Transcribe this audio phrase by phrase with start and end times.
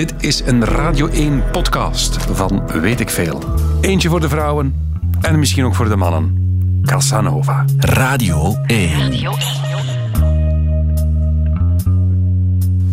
[0.00, 3.42] Dit is een Radio 1 podcast van Weet ik Veel.
[3.80, 4.74] Eentje voor de vrouwen
[5.20, 6.36] en misschien ook voor de mannen.
[6.82, 7.64] Casanova.
[7.76, 8.98] Radio 1.
[8.98, 9.38] Radio 1.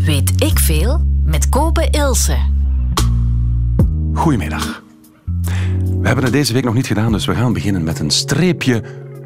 [0.05, 2.37] Weet ik veel met Kopen Ilse.
[4.13, 4.83] Goedemiddag.
[5.83, 8.83] We hebben het deze week nog niet gedaan, dus we gaan beginnen met een streepje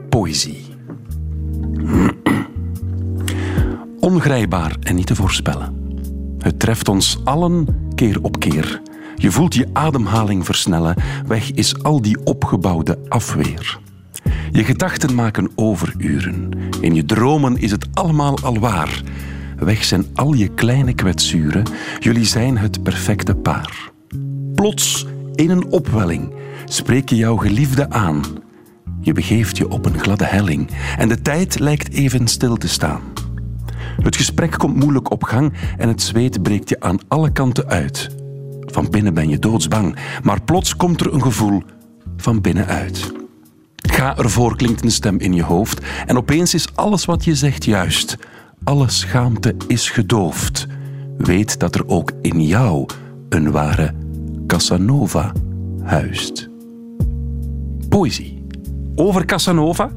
[0.10, 0.66] poëzie.
[4.00, 5.81] Ongrijpbaar en niet te voorspellen.
[6.42, 8.82] Het treft ons allen keer op keer.
[9.16, 10.96] Je voelt je ademhaling versnellen.
[11.28, 13.80] Weg is al die opgebouwde afweer.
[14.52, 16.50] Je gedachten maken overuren.
[16.80, 19.02] In je dromen is het allemaal al waar.
[19.58, 21.64] Weg zijn al je kleine kwetsuren.
[22.00, 23.92] Jullie zijn het perfecte paar.
[24.56, 26.34] Plots, in een opwelling,
[26.66, 28.22] spreek je jouw geliefde aan.
[29.02, 33.02] Je begeeft je op een gladde helling en de tijd lijkt even stil te staan.
[34.04, 38.10] Het gesprek komt moeilijk op gang en het zweet breekt je aan alle kanten uit.
[38.60, 41.62] Van binnen ben je doodsbang, maar plots komt er een gevoel
[42.18, 43.12] van binnenuit.
[43.76, 47.66] Ga ervoor klinkt een stem in je hoofd en opeens is alles wat je zegt
[47.66, 48.18] juist.
[48.64, 50.68] Alle schaamte is gedoofd.
[51.18, 52.86] Weet dat er ook in jou
[53.30, 53.94] een ware
[54.48, 55.32] Casanova
[55.84, 56.50] huist.
[57.90, 58.44] Poëzie.
[58.96, 59.92] Over Casanova.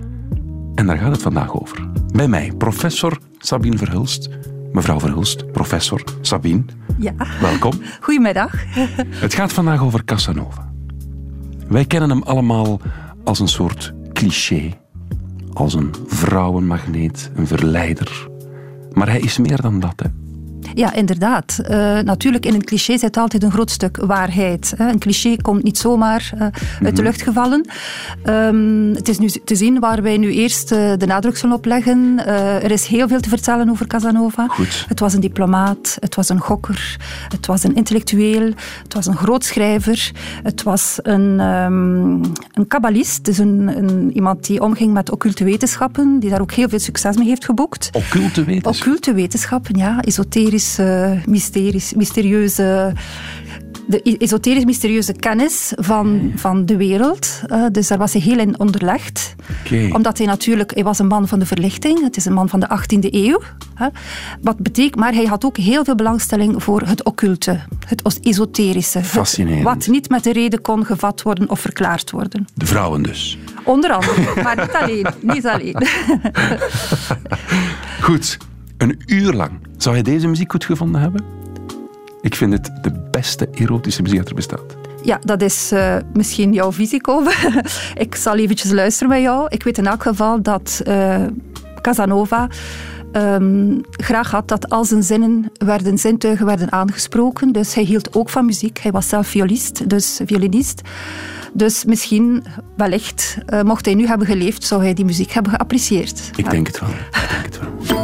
[0.75, 1.89] En daar gaat het vandaag over.
[2.13, 4.29] Bij mij, professor Sabine Verhulst.
[4.73, 6.65] Mevrouw Verhulst, professor Sabine.
[6.99, 7.13] Ja.
[7.41, 7.73] Welkom.
[8.01, 8.53] Goedemiddag.
[9.25, 10.73] Het gaat vandaag over Casanova.
[11.69, 12.81] Wij kennen hem allemaal
[13.25, 14.71] als een soort cliché.
[15.53, 18.29] Als een vrouwenmagneet, een verleider.
[18.93, 20.03] Maar hij is meer dan dat.
[20.03, 20.24] Hè.
[20.75, 21.59] Ja, inderdaad.
[21.63, 21.69] Uh,
[22.01, 24.75] natuurlijk, in een cliché zit altijd een groot stuk waarheid.
[24.77, 24.89] Hè.
[24.89, 26.47] Een cliché komt niet zomaar uh,
[26.83, 27.69] uit de lucht gevallen.
[28.25, 31.65] Um, het is nu te zien waar wij nu eerst uh, de nadruk zullen op
[31.65, 32.27] leggen.
[32.27, 34.47] er is heel veel te vertellen over Casanova.
[34.49, 34.85] Goed.
[34.89, 36.97] Het was een diplomaat, het was een gokker,
[37.29, 42.21] het was een intellectueel, het was een groot schrijver, het was een, um,
[42.53, 46.69] een kabbalist, dus een, een, iemand die omging met occulte wetenschappen, die daar ook heel
[46.69, 47.91] veel succes mee heeft geboekt.
[47.93, 48.71] Occulte wetenschappen?
[48.71, 50.01] Occulte wetenschappen, ja.
[50.01, 50.54] Esoterisch
[51.27, 52.93] mysteries, mysterieuze
[53.87, 57.41] de esoterisch mysterieuze kennis van, van de wereld.
[57.51, 59.35] Uh, dus daar was hij heel in onderlegd.
[59.65, 59.91] Okay.
[59.91, 62.01] Omdat hij natuurlijk, hij was een man van de verlichting.
[62.03, 63.41] Het is een man van de 18e eeuw.
[63.75, 63.89] Hè.
[64.41, 67.61] Wat betekent, maar hij had ook heel veel belangstelling voor het occulte.
[67.87, 69.05] Het esoterische.
[69.05, 69.69] Fascinerend.
[69.69, 72.47] Het, wat niet met de reden kon gevat worden of verklaard worden.
[72.55, 73.39] De vrouwen dus.
[73.65, 75.07] Onder andere, maar niet alleen.
[75.21, 75.87] Niet alleen.
[78.01, 78.39] Goed,
[78.77, 79.53] een uur lang.
[79.77, 81.25] Zou je deze muziek goed gevonden hebben?
[82.21, 84.77] Ik vind het de beste erotische muziek dat er bestaat.
[85.03, 87.01] Ja, dat is uh, misschien jouw visie,
[87.95, 89.47] ik zal eventjes luisteren bij jou.
[89.49, 91.25] Ik weet in elk geval dat uh,
[91.81, 92.49] Casanova
[93.13, 97.53] um, graag had dat al zijn zinnen werden, zintuigen werden aangesproken.
[97.53, 98.79] Dus hij hield ook van muziek.
[98.79, 100.81] Hij was zelf violist, dus violinist.
[101.53, 102.45] Dus misschien,
[102.77, 106.31] wellicht, uh, mocht hij nu hebben geleefd, zou hij die muziek hebben geapprecieerd.
[106.37, 106.89] Ik denk het wel.
[106.89, 108.04] Ik denk het wel.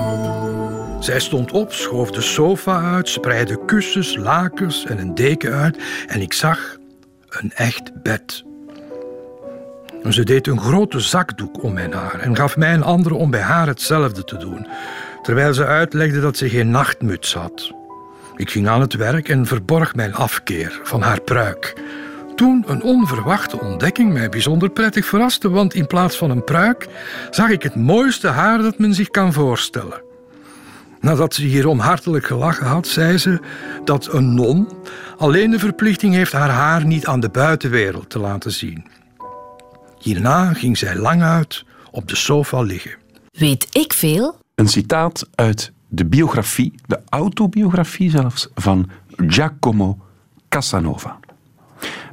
[1.00, 6.20] Zij stond op, schoof de sofa uit, spreidde kussens, lakens en een deken uit en
[6.20, 6.76] ik zag
[7.28, 8.44] een echt bed.
[10.08, 13.40] Ze deed een grote zakdoek om mijn haar en gaf mij een andere om bij
[13.40, 14.66] haar hetzelfde te doen,
[15.22, 17.70] terwijl ze uitlegde dat ze geen nachtmuts had.
[18.36, 21.74] Ik ging aan het werk en verborg mijn afkeer van haar pruik.
[22.34, 26.86] Toen een onverwachte ontdekking mij bijzonder prettig verraste, want in plaats van een pruik
[27.30, 30.09] zag ik het mooiste haar dat men zich kan voorstellen.
[31.00, 33.40] Nadat ze hierom hartelijk gelachen had, zei ze
[33.84, 34.68] dat een non
[35.18, 38.84] alleen de verplichting heeft haar haar niet aan de buitenwereld te laten zien.
[39.98, 42.94] Hierna ging zij lang uit op de sofa liggen.
[43.30, 44.38] Weet ik veel?
[44.54, 49.98] Een citaat uit de biografie, de autobiografie zelfs, van Giacomo
[50.48, 51.18] Casanova.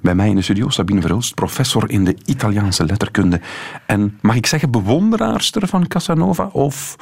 [0.01, 3.41] Bij mij in de studio Sabine Verhulst, professor in de Italiaanse letterkunde.
[3.85, 6.95] En mag ik zeggen bewonderaarster van Casanova of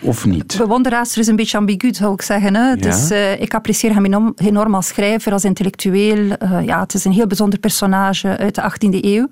[0.00, 0.54] of niet?
[0.58, 2.54] Bewonderaarster is een beetje ambigu, zou ik zeggen.
[2.54, 2.68] Hè?
[2.68, 2.76] Ja?
[2.76, 6.36] Dus, uh, ik apprecieer hem enorm, als schrijver, als intellectueel.
[6.42, 9.28] Uh, ja, het is een heel bijzonder personage uit de 18e eeuw.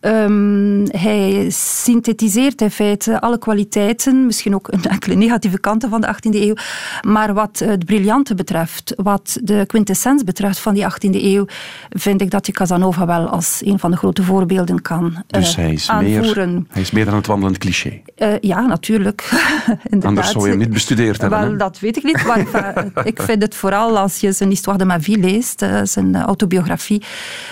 [0.00, 6.06] Um, hij synthetiseert in feite alle kwaliteiten, misschien ook een enkele negatieve kanten van de
[6.06, 6.54] 18e eeuw.
[7.02, 11.44] Maar wat het briljante betreft, wat de quintessens betreft van die 18e eeuw,
[11.90, 15.72] vind ik dat je Casanova wel als een van de grote voorbeelden kan dus hij
[15.72, 16.52] is aanvoeren.
[16.52, 18.00] Meer, hij is meer dan het wandelend cliché.
[18.16, 19.30] Uh, ja, natuurlijk.
[20.00, 21.40] Anders zou je hem niet bestudeerd hebben.
[21.40, 22.24] Wel, dat weet ik niet.
[22.26, 22.46] Maar
[23.04, 27.02] ik vind het vooral als je zijn Histoire de ma vie leest, zijn autobiografie,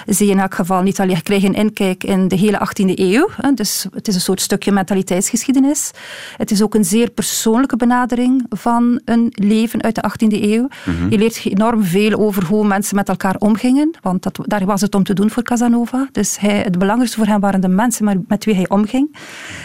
[0.06, 2.98] zie je in elk geval niet alleen krijg een inkijk in de de hele 18e
[2.98, 3.28] eeuw.
[3.54, 5.90] Dus het is een soort stukje mentaliteitsgeschiedenis.
[6.36, 10.68] Het is ook een zeer persoonlijke benadering van een leven uit de 18e eeuw.
[10.84, 11.10] Mhm.
[11.10, 14.94] Je leert enorm veel over hoe mensen met elkaar omgingen, want dat, daar was het
[14.94, 16.08] om te doen voor Casanova.
[16.12, 19.16] Dus hij, het belangrijkste voor hem waren de mensen met wie hij omging.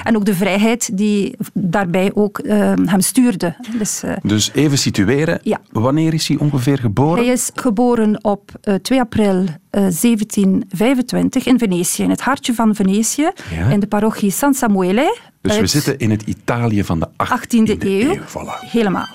[0.03, 3.55] En ook de vrijheid die daarbij ook uh, hem stuurde.
[3.77, 5.39] Dus, uh, dus even situeren.
[5.43, 5.59] Ja.
[5.71, 7.23] Wanneer is hij ongeveer geboren?
[7.23, 12.75] Hij is geboren op uh, eh, 2 april 1725 in Venetië, in het hartje van
[12.75, 13.31] Venetië,
[13.69, 15.17] in de parochie San Samuele.
[15.41, 18.15] Dus we zitten in het Italië van de 18e, eeuw.
[18.15, 18.69] Voilà.
[18.71, 19.07] Helemaal.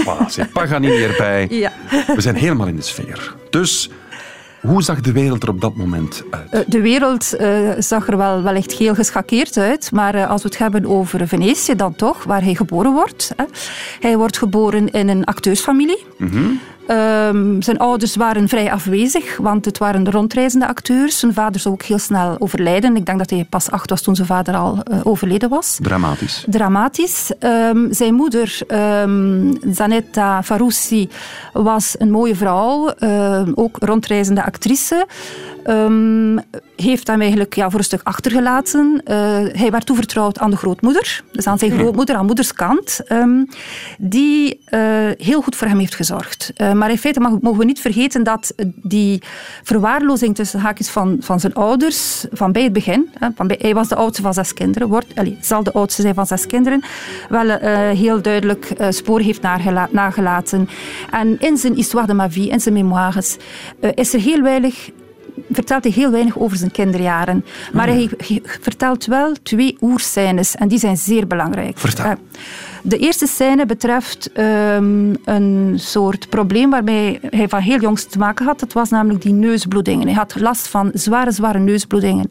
[0.00, 1.46] Voilà, Paganini erbij.
[1.64, 1.72] Ja.
[2.14, 3.34] We zijn helemaal in de sfeer.
[3.50, 3.90] Dus
[4.60, 6.50] hoe zag de wereld er op dat moment uit?
[6.50, 9.92] Eh, de wereld uh, zag er wel, wel echt heel geschakeerd uit.
[9.92, 13.32] Maar uh, als we het hebben over Venetië dan toch, waar hij geboren wordt.
[13.36, 13.44] Hè.
[14.00, 16.04] Hij wordt geboren in een acteursfamilie.
[16.18, 21.18] Mm Um, zijn ouders waren vrij afwezig, want het waren rondreizende acteurs.
[21.18, 22.96] Zijn vader zou ook heel snel overlijden.
[22.96, 25.78] Ik denk dat hij pas acht was toen zijn vader al uh, overleden was.
[25.82, 26.44] Dramatisch.
[26.46, 27.32] Dramatisch.
[27.40, 28.60] Um, zijn moeder,
[29.02, 31.08] um, Zanetta Farussi,
[31.52, 32.94] was een mooie vrouw,
[33.54, 35.06] ook rondreizende actrice.
[35.68, 36.40] Um,
[36.76, 39.02] heeft hem eigenlijk ja, voor een stuk achtergelaten.
[39.04, 39.14] Uh,
[39.52, 43.48] hij werd toevertrouwd aan de grootmoeder, dus aan zijn grootmoeder, aan moederskant, um,
[43.98, 44.80] die uh,
[45.16, 46.52] heel goed voor hem heeft gezorgd.
[46.56, 49.22] Uh, maar in feite mag, mogen we niet vergeten dat die
[49.62, 53.88] verwaarlozing tussen haakjes van, van zijn ouders, van bij het begin, van bij, hij was
[53.88, 56.84] de oudste van zes kinderen, wordt, allez, zal de oudste zijn van zes kinderen,
[57.28, 57.58] wel
[57.94, 59.42] heel duidelijk sporen heeft
[59.90, 60.68] nagelaten.
[61.10, 63.36] En in zijn Histoire de ma vie, in zijn memoires,
[63.94, 64.90] is er heel weinig
[65.50, 67.44] vertelt hij heel weinig over zijn kinderjaren.
[67.72, 68.10] Maar hij,
[68.60, 71.78] vertelt wel twee oerscènes en die zijn zeer belangrijk.
[71.78, 72.04] Vertel.
[72.04, 72.12] Eh,
[72.82, 78.46] de eerste scène betreft um, een soort probleem waarmee hij van heel jongs te maken
[78.46, 78.60] had.
[78.60, 80.06] Dat was namelijk die neusbloedingen.
[80.06, 82.30] Hij had last van zware, zware neusbloedingen.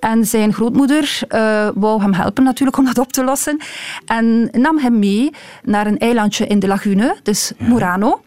[0.00, 3.60] En zijn grootmoeder uh, wou hem helpen natuurlijk om dat op te lossen.
[4.06, 5.30] En nam hem mee
[5.64, 8.20] naar een eilandje in de lagune, dus Murano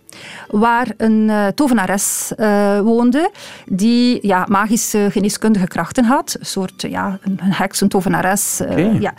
[0.50, 3.32] waar een uh, tovenares uh, woonde
[3.66, 6.36] die ja, magische geneeskundige krachten had.
[6.40, 8.62] Een soort ja, een, heks, een tovenares.
[8.62, 9.14] Uh, ja.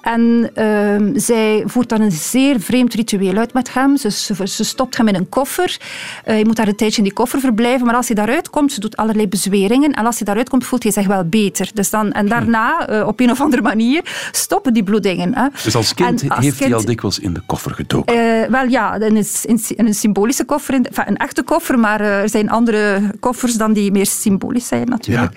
[0.00, 3.96] En ehm, zij voert dan een zeer vreemd ritueel uit met hem.
[3.96, 5.78] Ze, ze, stopt hem in een koffer.
[6.26, 7.86] je moet daar een tijdje in die koffer verblijven.
[7.86, 9.92] Maar als hij daaruit komt, ze doet allerlei bezweringen.
[9.92, 11.70] En als hij daaruit komt, voelt hij zich wel beter.
[11.74, 15.34] Dus dan, en daarna, op een of andere manier, stoppen die bloedingen.
[15.34, 15.46] Hè.
[15.62, 18.50] Dus als kind heeft hij al dikwijls in de koffer gedoken?
[18.50, 19.94] wel ja, in een, in een
[20.34, 24.66] symbolische koffer een echte koffer, maar eh, er zijn andere koffers dan die meer symbolisch
[24.66, 25.32] zijn natuurlijk.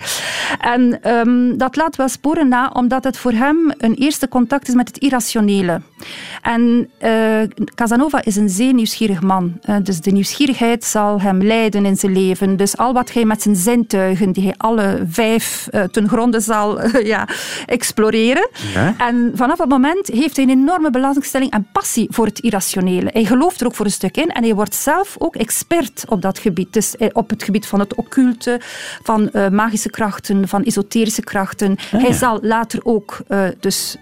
[0.60, 4.74] En ehm, dat laat wel sporen na, omdat het voor hem een eerste contact is
[4.74, 5.80] met het irrationele.
[6.42, 7.42] En uh,
[7.74, 9.60] Casanova is een zeer nieuwsgierig man.
[9.68, 12.56] Uh, dus de nieuwsgierigheid zal hem leiden in zijn leven.
[12.56, 16.86] Dus al wat hij met zijn zintuigen, die hij alle vijf uh, ten gronde zal
[17.14, 17.28] ja,
[17.66, 18.48] exploreren.
[18.98, 23.10] En vanaf dat moment heeft hij een enorme belangstelling en passie voor het irrationele.
[23.12, 26.22] Hij gelooft er ook voor een stuk in en hij wordt zelf ook expert op
[26.22, 26.72] dat gebied.
[26.72, 28.60] Dus op het gebied van het occulte,
[29.02, 31.76] van magische krachten, van esoterische krachten.
[31.92, 33.20] Ah, hij zal later ook
[33.60, 33.96] dus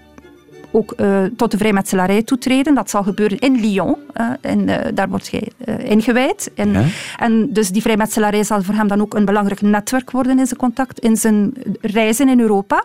[0.76, 2.74] ook uh, tot de vrijmetselarij toetreden.
[2.74, 3.96] Dat zal gebeuren in Lyon.
[4.20, 6.50] Uh, en, uh, daar wordt hij ingewijd.
[6.54, 6.84] En, ja.
[7.18, 10.58] en dus die vrijmetselarij zal voor hem dan ook een belangrijk netwerk worden in zijn
[10.58, 12.84] contact, in zijn reizen in Europa.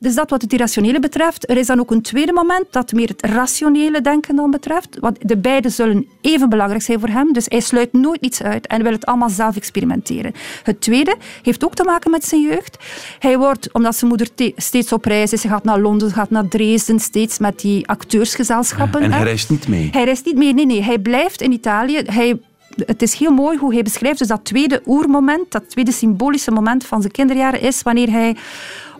[0.00, 1.50] Dus dat wat het irrationele betreft.
[1.50, 4.96] Er is dan ook een tweede moment dat meer het rationele denken dan betreft.
[5.00, 7.32] Want de beide zullen even belangrijk zijn voor hem.
[7.32, 10.32] Dus hij sluit nooit iets uit en wil het allemaal zelf experimenteren.
[10.62, 12.78] Het tweede heeft ook te maken met zijn jeugd.
[13.18, 16.48] Hij wordt, omdat zijn moeder steeds op reis is, hij gaat naar Londen, gaat naar
[16.48, 19.00] Dresden, steeds met die acteursgezelschappen.
[19.02, 19.88] en hij reist niet mee?
[19.92, 20.82] Hij reist niet mee, nee, nee.
[20.82, 22.02] Hij blijft in Italië.
[22.04, 22.40] Hij
[22.86, 24.18] het is heel mooi hoe hij beschrijft.
[24.18, 28.36] Dus dat tweede oermoment, dat tweede symbolische moment van zijn kinderjaren is wanneer hij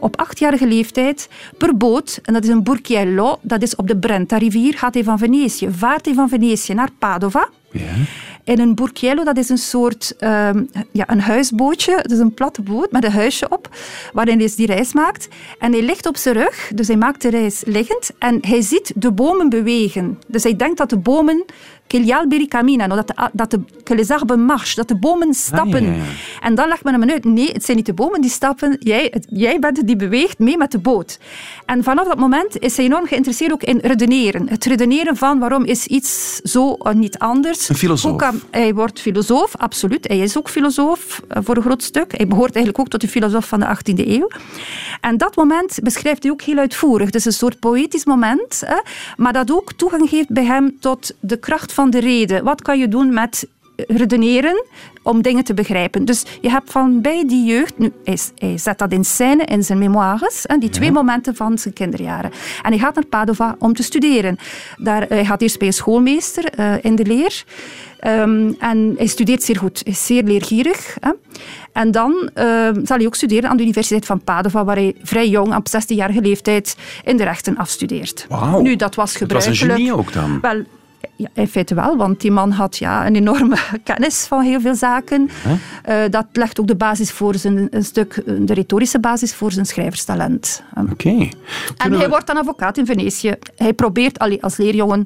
[0.00, 4.78] op achtjarige leeftijd per boot, en dat is een burchiello, dat is op de Brenta-rivier,
[4.78, 7.48] gaat hij van Venetië, vaart hij van Venetië naar Padova.
[7.70, 7.92] Ja.
[8.44, 11.96] En een burchiello, dat is een soort um, ja, een huisbootje.
[11.96, 13.68] Het is een platte boot met een huisje op,
[14.12, 15.28] waarin hij die reis maakt.
[15.58, 18.10] En hij ligt op zijn rug, dus hij maakt de reis liggend.
[18.18, 20.18] En hij ziet de bomen bewegen.
[20.26, 21.44] Dus hij denkt dat de bomen
[21.90, 23.60] que gli alberi camminano, dat de, dat de,
[23.94, 25.82] les arbres dat de bomen stappen.
[25.82, 26.02] Ah, ja, ja.
[26.40, 29.08] En dan legt men hem uit, nee, het zijn niet de bomen die stappen, jij,
[29.10, 31.18] het, jij bent het die beweegt mee met de boot.
[31.66, 34.48] En vanaf dat moment is hij enorm geïnteresseerd ook in redeneren.
[34.48, 37.68] Het redeneren van waarom is iets zo en niet anders.
[37.68, 38.16] Een filosoof.
[38.16, 40.08] Kan, hij wordt filosoof, absoluut.
[40.08, 42.16] Hij is ook filosoof eh, voor een groot stuk.
[42.16, 44.28] Hij behoort eigenlijk ook tot de filosoof van de 18e eeuw.
[45.00, 47.06] En dat moment beschrijft hij ook heel uitvoerig.
[47.06, 48.80] Het is een soort poëtisch moment, hè,
[49.16, 52.44] maar dat ook toegang geeft bij hem tot de kracht van van de reden.
[52.44, 53.46] Wat kan je doen met
[53.86, 54.64] redeneren
[55.02, 56.04] om dingen te begrijpen.
[56.04, 59.62] Dus je hebt van bij die jeugd, nu, hij, hij zet dat in scène in
[59.62, 62.30] zijn memoires, die twee momenten van zijn kinderjaren.
[62.62, 64.38] En hij gaat naar Padova om te studeren.
[64.76, 67.44] Daar, hij gaat eerst bij een schoolmeester uh, in de leer.
[68.06, 70.96] Um, en hij studeert zeer goed, is zeer leergierig.
[71.00, 71.10] Hè.
[71.72, 72.44] En dan uh,
[72.82, 76.20] zal hij ook studeren aan de Universiteit van Padova, waar hij vrij jong, op 16-jarige
[76.20, 78.26] leeftijd, in de rechten afstudeert.
[78.28, 78.60] Wauw.
[78.60, 79.58] Nu, dat was gebruikelijk.
[79.60, 80.40] Dat was een genie ook dan?
[80.40, 80.64] Wel,
[81.20, 84.74] ja, in feite wel, want die man had ja, een enorme kennis van heel veel
[84.74, 85.30] zaken.
[85.44, 86.04] Huh?
[86.04, 89.66] Uh, dat legt ook de basis voor zijn, een stuk, de retorische basis voor zijn
[89.66, 90.62] schrijverstalent.
[90.74, 90.90] Oké.
[90.90, 91.32] Okay.
[91.76, 93.34] En hij wordt dan advocaat in Venetië.
[93.56, 95.04] Hij probeert als leerjongen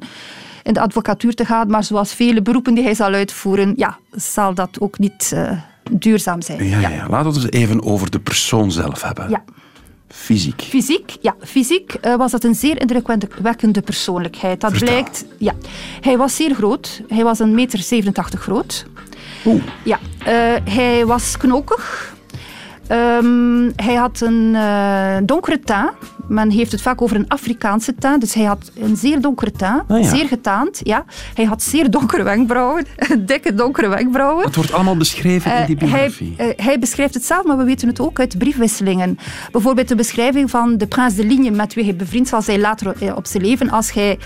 [0.62, 4.54] in de advocatuur te gaan, maar zoals vele beroepen die hij zal uitvoeren, ja, zal
[4.54, 5.50] dat ook niet uh,
[5.90, 6.68] duurzaam zijn.
[6.68, 6.88] Ja, ja.
[6.88, 9.30] ja, laten we het even over de persoon zelf hebben.
[9.30, 9.44] Ja.
[10.14, 10.62] Fysiek.
[10.62, 11.34] Fysiek, ja.
[11.40, 14.60] Fysiek uh, was dat een zeer indrukwekkende persoonlijkheid.
[14.60, 15.52] Dat blijkt, ja.
[16.00, 17.02] Hij was zeer groot.
[17.08, 18.86] Hij was een meter 87 groot.
[19.44, 19.62] Oeh.
[19.82, 19.98] Ja.
[20.20, 20.26] Uh,
[20.74, 22.14] hij was knokig.
[22.88, 25.92] Um, hij had een uh, donkere teint.
[26.28, 28.20] Men heeft het vaak over een Afrikaanse teint.
[28.20, 29.82] Dus hij had een zeer donkere teint.
[29.88, 30.08] Ah, ja.
[30.08, 31.04] Zeer getaand, ja.
[31.34, 32.86] Hij had zeer donkere wenkbrauwen.
[33.18, 34.44] dikke donkere wenkbrauwen.
[34.44, 36.34] Het wordt allemaal beschreven in die biografie.
[36.36, 39.18] Hij, uh, hij, beschrijft het zelf, maar we weten het ook uit briefwisselingen.
[39.52, 43.16] Bijvoorbeeld de beschrijving van de prins de Ligne, met wie hij bevriend zal zijn later
[43.16, 44.18] op zijn leven, als hij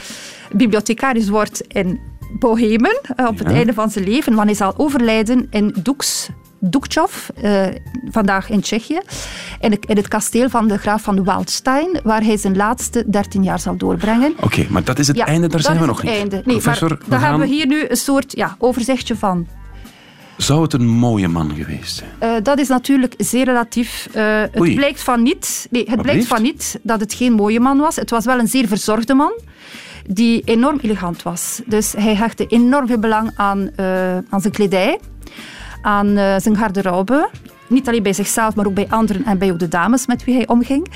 [0.52, 2.00] bibliothecaris wordt in
[2.38, 3.54] Bohemen, op het Ja.
[3.54, 6.28] einde van zijn leven, want hij zal overlijden in Doeks.
[6.58, 7.66] Dukčov, uh,
[8.10, 9.00] vandaag in Tsjechië,
[9.60, 13.42] in, de, in, het kasteel van de graaf van Waldstein, waar hij zijn laatste 13
[13.42, 14.32] jaar zal doorbrengen.
[14.32, 16.22] Oké, okay, maar dat is het ja, einde, daar zijn we nog niet.
[16.22, 16.30] niet.
[16.30, 17.28] Nee, Professor, maar gaan...
[17.28, 19.46] hebben we hier nu een soort ja, overzichtje van.
[20.36, 22.10] Zou het een mooie man geweest zijn?
[22.36, 24.08] Uh, dat is natuurlijk zeer relatief.
[24.16, 24.74] Uh, het Oei.
[24.74, 27.96] blijkt van niet, nee, het Wat blijkt van niet dat het geen mooie man was.
[27.96, 29.32] Het was wel een zeer verzorgde man
[30.08, 31.60] die enorm elegant was.
[31.66, 34.98] Dus hij hechtte enorm veel belang aan, uh, aan zijn kledij,
[35.88, 37.28] aan uh, zijn garderobe.
[37.66, 40.34] Niet alleen bij zichzelf, maar ook bij anderen en bij ook de dames met wie
[40.34, 40.88] hij omging.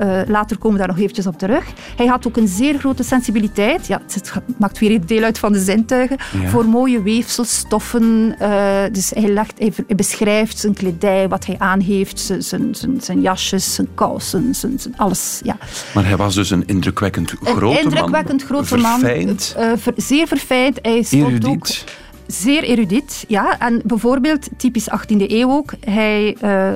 [0.00, 1.64] Uh, later komen we daar nog eventjes op terug.
[1.96, 3.86] Hij had ook een zeer grote sensibiliteit.
[3.86, 6.16] Ja, het maakt weer deel uit van de zintuigen.
[6.42, 6.48] Ja.
[6.48, 8.34] Voor mooie weefsels, stoffen.
[8.40, 12.34] Uh, dus hij, legt, hij, beschrijft zijn kledij, wat hij aan heeft.
[12.38, 15.40] Zijn, zijn, zijn, jasjes, zijn kousen, zijn, zijn, alles.
[15.42, 15.56] Ja.
[15.94, 17.76] Maar hij was dus een indrukwekkend grote man.
[17.76, 19.00] Een indrukwekkend grote man.
[19.00, 19.54] Verfijnd.
[19.58, 20.78] Uh, ver, zeer verfijnd.
[20.82, 21.46] Hij stond Erudiet.
[21.46, 21.66] ook
[22.34, 23.58] zeer erudiet, ja.
[23.58, 26.72] En bijvoorbeeld, typisch 18e eeuw ook, hij uh,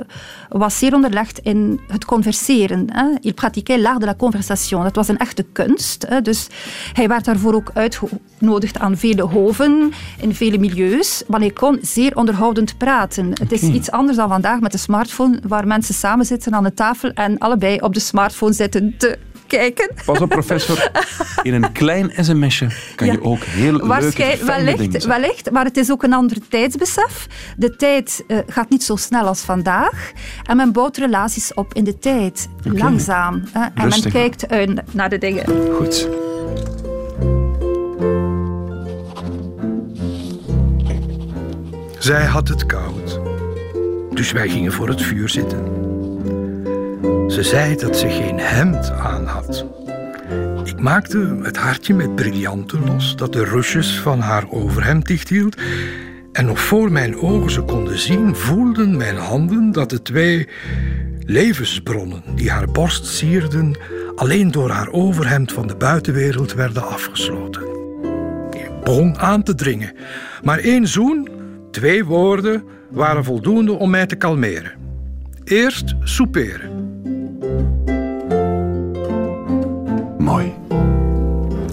[0.49, 2.87] was zeer onderlegd in het converseren.
[2.93, 3.07] Hè.
[3.21, 4.83] Il pratiquait l'art de la conversation.
[4.83, 6.07] Dat was een echte kunst.
[6.09, 6.23] Hè.
[6.23, 6.47] Dus
[6.93, 11.23] hij werd daarvoor ook uitgenodigd aan vele hoven, in vele milieus.
[11.27, 13.31] Maar hij kon zeer onderhoudend praten.
[13.33, 16.75] Het is iets anders dan vandaag met de smartphone, waar mensen samen zitten aan de
[16.75, 19.91] tafel en allebei op de smartphone zitten te kijken.
[20.05, 20.91] Pas op, professor.
[21.43, 23.12] In een klein sms'je kan Ja.
[23.12, 25.11] je ook heel leuke, fijne dingen wellicht, zeggen.
[25.11, 27.26] wellicht, maar het is ook een ander tijdsbesef.
[27.57, 30.12] De tijd eh, gaat niet zo snel als vandaag.
[30.45, 32.49] En men bouwt relaties op in de tijd.
[32.62, 33.43] Langzaam.
[33.53, 34.47] Hè, en men kijkt
[34.93, 35.45] naar de dingen.
[35.76, 36.09] Goed.
[41.99, 43.21] Zij had het koud.
[44.11, 45.65] Dus wij gingen voor het vuur zitten.
[47.28, 49.66] Ze zei dat ze geen hemd aan had.
[50.64, 55.56] Ik maakte het hartje met brillanten los dat de rusjes van haar overhemd dichthield.
[56.33, 60.49] En nog voor mijn ogen ze konden zien, voelden mijn handen dat de twee
[61.21, 63.78] levensbronnen die haar borst sierden,
[64.14, 67.62] alleen door haar overhemd van de buitenwereld werden afgesloten.
[68.50, 69.92] Ik begon aan te dringen,
[70.42, 71.28] maar één zoen,
[71.71, 74.73] twee woorden, waren voldoende om mij te kalmeren.
[75.45, 76.96] Eerst souperen.
[80.26, 80.54] Mooi.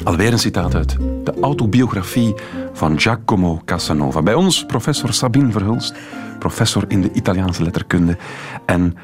[0.03, 2.35] Alweer een citaat uit de autobiografie
[2.73, 4.21] van Giacomo Casanova.
[4.21, 5.95] Bij ons professor Sabine Verhulst,
[6.39, 8.17] professor in de Italiaanse letterkunde
[8.65, 8.95] en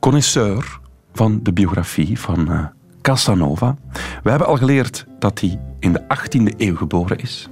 [0.00, 0.80] connoisseur
[1.12, 2.64] van de biografie van eh,
[3.02, 3.76] Casanova.
[4.22, 7.48] We hebben al geleerd dat hij in de 18e eeuw geboren is.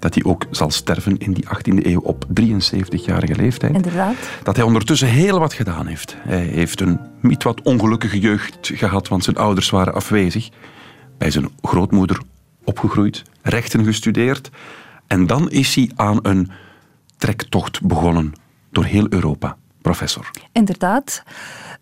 [0.00, 3.74] Dat hij ook zal sterven in die 18e eeuw op 73-jarige leeftijd.
[3.74, 4.16] Inderdaad.
[4.42, 6.16] Dat hij ondertussen heel wat gedaan heeft.
[6.18, 10.48] Hij heeft een niet wat ongelukkige jeugd gehad, want zijn ouders waren afwezig.
[11.18, 12.20] Bij zijn grootmoeder
[12.64, 14.50] opgegroeid, rechten gestudeerd.
[15.06, 16.50] En dan is hij aan een
[17.16, 18.32] trektocht begonnen
[18.70, 19.56] door heel Europa.
[19.82, 20.30] Professor.
[20.52, 21.22] Inderdaad.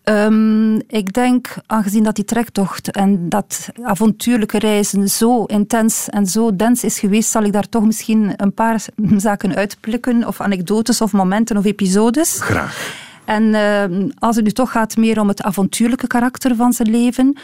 [0.09, 6.55] Um, ik denk, aangezien dat die trektocht en dat avontuurlijke reizen zo intens en zo
[6.55, 8.85] dens is geweest, zal ik daar toch misschien een paar
[9.17, 12.41] zaken uitplikken, of anekdotes, of momenten, of episodes.
[12.41, 13.07] Graag.
[13.25, 17.37] En uh, als het nu toch gaat meer om het avontuurlijke karakter van zijn leven,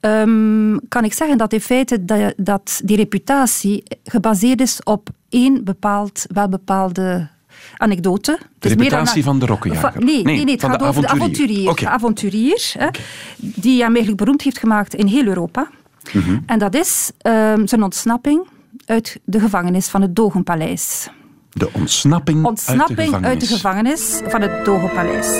[0.00, 5.64] um, kan ik zeggen dat in feite dat, dat die reputatie gebaseerd is op één
[5.64, 7.28] bepaald, wel bepaalde
[7.76, 8.38] anekdote.
[8.58, 10.04] De reputatie van de rokkenjager?
[10.04, 11.70] Nee, nee, nee, het gaat over de avonturier.
[11.70, 11.84] Okay.
[11.84, 12.88] De avonturier hè,
[13.36, 15.70] die hem eigenlijk beroemd heeft gemaakt in heel Europa.
[16.12, 16.42] Mm -hmm.
[16.46, 18.48] En dat is um, zijn ontsnapping
[18.86, 21.08] uit de gevangenis van het Dogenpaleis.
[21.50, 25.26] De ontsnapping, ontsnapping uit de gevangenis, uit de gevangenis van het Dogenpaleis.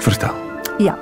[0.00, 0.34] Vertel.
[0.78, 0.98] Ja.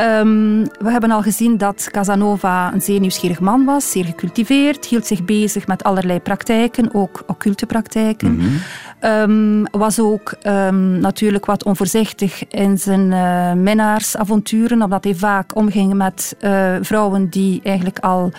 [0.00, 5.06] Um, we hebben al gezien dat Casanova een zeer nieuwsgierig man was, zeer gecultiveerd, hield
[5.06, 8.28] zich bezig met allerlei praktijken, ook occulte praktijken.
[8.28, 8.60] -hmm.
[9.00, 15.94] Um, was ook um, natuurlijk wat onvoorzichtig in zijn uh, minnaarsavonturen, omdat hij vaak omging
[15.94, 18.32] met uh, vrouwen die eigenlijk al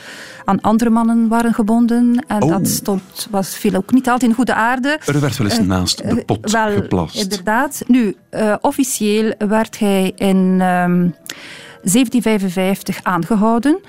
[0.45, 2.25] aan andere mannen waren gebonden.
[2.27, 2.49] En oh.
[2.49, 4.99] dat stond, was veel ook niet altijd in goede aarde.
[5.05, 7.21] Er werd wel eens uh, naast de pot wel, geplast.
[7.21, 7.83] Inderdaad.
[7.87, 8.15] Nu,
[8.61, 13.79] officieel werd hij in 1755 aanggehouden.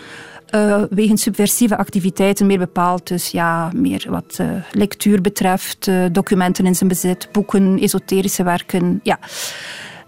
[0.54, 6.66] Uh, wegens subversieve activiteiten, meer bepaald dus ja, meer wat uh, lectuur betreft, uh, documenten
[6.66, 9.00] in zijn bezit, boeken, esoterische werken.
[9.02, 9.18] Ja.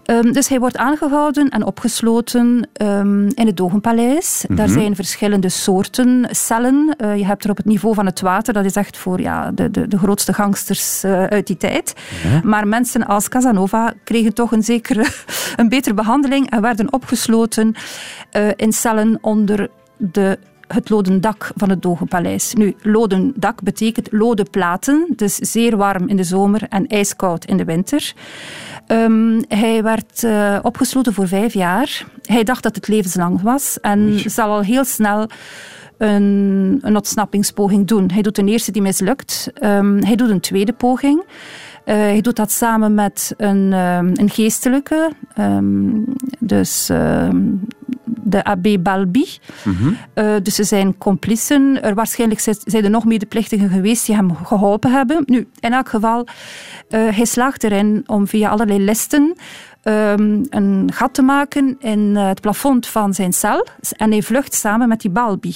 [0.05, 4.41] Um, dus hij wordt aangehouden en opgesloten um, in het Dogenpaleis.
[4.41, 4.55] Mm -hmm.
[4.55, 6.95] Daar zijn verschillende soorten cellen.
[6.97, 9.51] Uh, je hebt er op het niveau van het water, dat is echt voor ja,
[9.51, 11.93] de, de, de grootste gangsters uh, uit die tijd.
[12.43, 15.05] Maar mensen als Casanova kregen toch een zekere,
[15.55, 17.75] een betere behandeling en werden opgesloten
[18.37, 19.69] uh, in cellen onder
[20.11, 20.39] de
[20.73, 22.53] het loden dak van het Dogenpaleis.
[22.53, 27.57] Nu, loden dak betekent lode platen, dus zeer warm in de zomer en ijskoud in
[27.57, 28.13] de winter.
[28.87, 32.05] Um, hij werd uh, opgesloten voor vijf jaar.
[32.21, 35.29] Hij dacht dat het levenslang was en zal al heel snel
[35.97, 38.11] een, een ontsnappingspoging doen.
[38.11, 39.51] Hij doet een eerste die mislukt.
[39.63, 41.23] Um, hij doet een tweede poging.
[41.85, 45.11] Uh, hij doet dat samen met een, um, een geestelijke,
[46.39, 46.89] dus
[48.23, 49.25] de abbé Balbi.
[49.63, 49.97] Mm -hmm.
[50.15, 51.83] uh, dus ze zijn complissen.
[51.83, 55.23] Er waarschijnlijk zijn er nog medeplichtigen geweest die hem geholpen hebben.
[55.25, 56.27] Nu, in elk geval,
[56.89, 59.35] uh, hij slaagt erin om via allerlei listen
[59.83, 63.67] Um, een gat te maken in het plafond van zijn cel.
[63.97, 65.55] En hij vlucht samen met die Balbi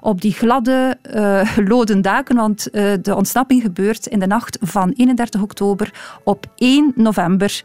[0.00, 2.68] op die gladde uh, loden daken, want
[3.02, 5.92] de ontsnapping gebeurt in de nacht van 31 oktober
[6.24, 7.62] op 1 november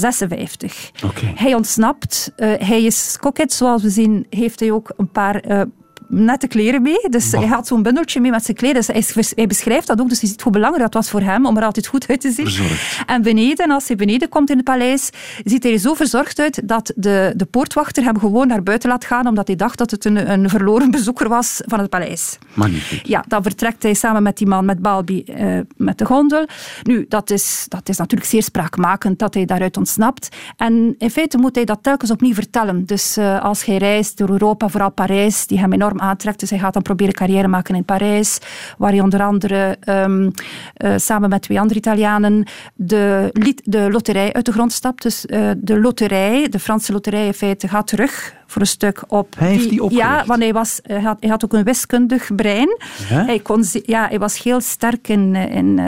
[0.00, 0.90] 1756.
[1.04, 1.32] Okay.
[1.36, 2.32] Hij ontsnapt.
[2.36, 5.66] Uh, hij is koket, zoals we zien, heeft hij ook een paar
[6.12, 7.06] nette kleren mee.
[7.10, 8.76] Dus hij had zo'n bundeltje mee met zijn kleren.
[8.76, 10.08] Dus hij, hij, beschrijft dat ook.
[10.08, 12.30] Dus je ziet hoe belangrijk dat was voor hem om er altijd goed uit te
[12.30, 12.46] zien.
[12.46, 13.02] Verzorgd.
[13.06, 15.10] En beneden, als hij beneden komt in het paleis,
[15.44, 19.04] ziet hij er zo verzorgd uit dat de, de poortwachter hem gewoon naar buiten laat
[19.04, 22.38] gaan, omdat hij dacht dat het een, een verloren bezoeker was van het paleis.
[22.54, 23.06] Magnifiek.
[23.06, 26.46] Ja, dan vertrekt hij samen met die man, met Balbi, uh, met de gondel.
[26.82, 30.28] Nu, dat is, dat is natuurlijk zeer spraakmakend dat hij daaruit ontsnapt.
[30.56, 32.84] En in feite moet hij dat telkens opnieuw vertellen.
[32.86, 36.40] Dus uh, als hij reist door Europa, vooral Parijs, die hem enorm aantrekt.
[36.40, 38.38] Dus hij gaat dan proberen carrière maken in Parijs,
[38.78, 40.30] waar hij onder andere um,
[40.76, 43.30] uh, samen met twee andere Italianen de,
[43.64, 45.02] de loterij uit de grond stapt.
[45.02, 49.34] Dus uh, de loterij, de Franse loterij in feite, gaat terug voor een stuk op.
[49.38, 50.08] Hij heeft die opgericht?
[50.08, 52.76] Ja, want hij, was, hij, had, hij had ook een wiskundig brein.
[53.08, 53.24] Ja?
[53.24, 55.78] Hij, kon, ja, hij was heel sterk in, in,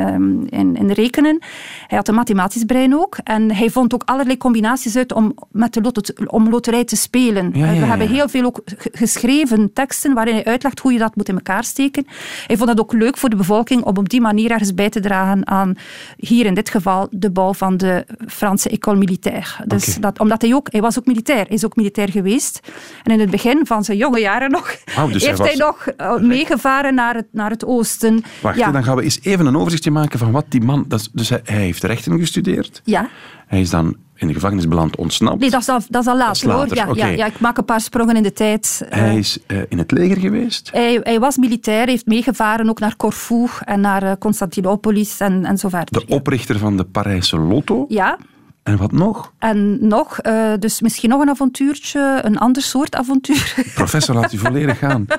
[0.48, 1.38] in, in rekenen.
[1.86, 3.16] Hij had een mathematisch brein ook.
[3.24, 7.50] En hij vond ook allerlei combinaties uit om met de lot, om loterij te spelen.
[7.54, 8.60] Ja, ja, We hebben heel veel ook
[8.92, 12.06] geschreven teksten waarin hij uitlegt hoe je dat moet in elkaar steken.
[12.46, 15.00] Hij vond het ook leuk voor de bevolking om op die manier ergens bij te
[15.00, 15.74] dragen aan,
[16.16, 19.66] hier in dit geval, de bouw van de Franse école militaire.
[19.66, 20.00] Dus Okay.
[20.00, 21.46] dat, omdat hij ook, hij was ook militair.
[21.46, 22.53] Hij is ook militair geweest.
[23.02, 25.58] En in het begin van zijn jonge jaren nog, Wauw, dus hij heeft hij, was-
[25.58, 25.88] nog
[26.20, 28.24] uh, meegevaren naar het, naar het oosten.
[28.42, 28.70] Wacht, ja.
[28.70, 30.84] dan gaan we eens even een overzichtje maken van wat die man...
[30.88, 32.80] Dat is, dus hij, hij heeft rechten gestudeerd.
[32.84, 33.08] ja.
[33.46, 35.40] Hij is dan in de gevangenis beland, ontsnapt.
[35.40, 36.96] Nee, dat is al, dat is al later, later, hoor.
[36.96, 38.86] Ja, ja, ja, ik maak een paar sprongen in de tijd.
[38.90, 40.70] Eh, Hij is eh, in het leger geweest.
[40.72, 45.58] hij, hij was militair, heeft meegevaren ook naar Corfu en naar eh, Constantinopolis en, en
[45.58, 46.06] zo verder.
[46.06, 47.84] De oprichter van de Parijse Lotto.
[47.88, 48.18] Ja,
[48.64, 49.32] En wat nog?
[49.38, 53.54] en nog, eh, dus misschien nog een avontuurtje, een ander soort avontuur.
[53.74, 55.06] Professor, laat u volledig gaan.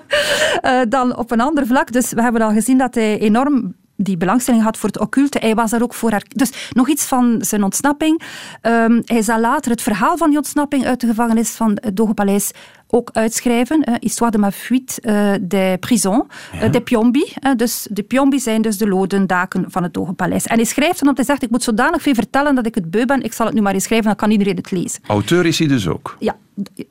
[0.62, 1.92] Eh, dan op een ander vlak.
[1.92, 5.38] Dus we hebben al gezien dat hij enorm die belangstelling had voor het occulte.
[5.42, 6.12] Hij was daar ook voor.
[6.12, 8.22] her- Dus nog iets van zijn ontsnapping.
[8.62, 12.52] Ehm, hij zal later het verhaal van die ontsnapping uit de gevangenis van het Dogenpaleis
[12.96, 13.84] ook uitschrijven.
[13.84, 16.24] eh, Histoire de ma fuite eh, des prisons,
[16.62, 17.34] eh, des Piombi.
[17.56, 20.46] dus de Piombi zijn dus de loden daken van het Dogenpaleis.
[20.46, 22.92] En hij schrijft dan op, hij zegt, ik moet zodanig veel vertellen dat ik het
[22.92, 23.22] beu ben.
[23.24, 25.00] Ik zal het nu maar eens schrijven, dan kan iedereen het lezen.
[25.08, 26.16] Auteur is hij dus ook.
[26.20, 26.36] Ja,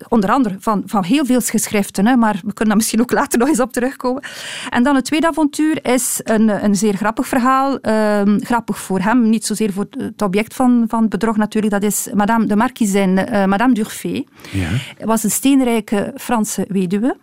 [0.09, 3.39] onder andere van, van heel veel geschriften, hè, maar we kunnen daar misschien ook later
[3.39, 4.23] nog eens op terugkomen.
[4.71, 7.79] En dan het tweede avontuur is een, een zeer grappig verhaal.
[7.81, 11.73] Ehm, grappig voor hem, niet zozeer voor het object van, van het bedrog natuurlijk.
[11.73, 14.25] Dat is Madame de Marquisine, eh, Madame Durfé.
[14.51, 14.69] Ja.
[15.07, 17.17] was een steenrijke Franse weduwe.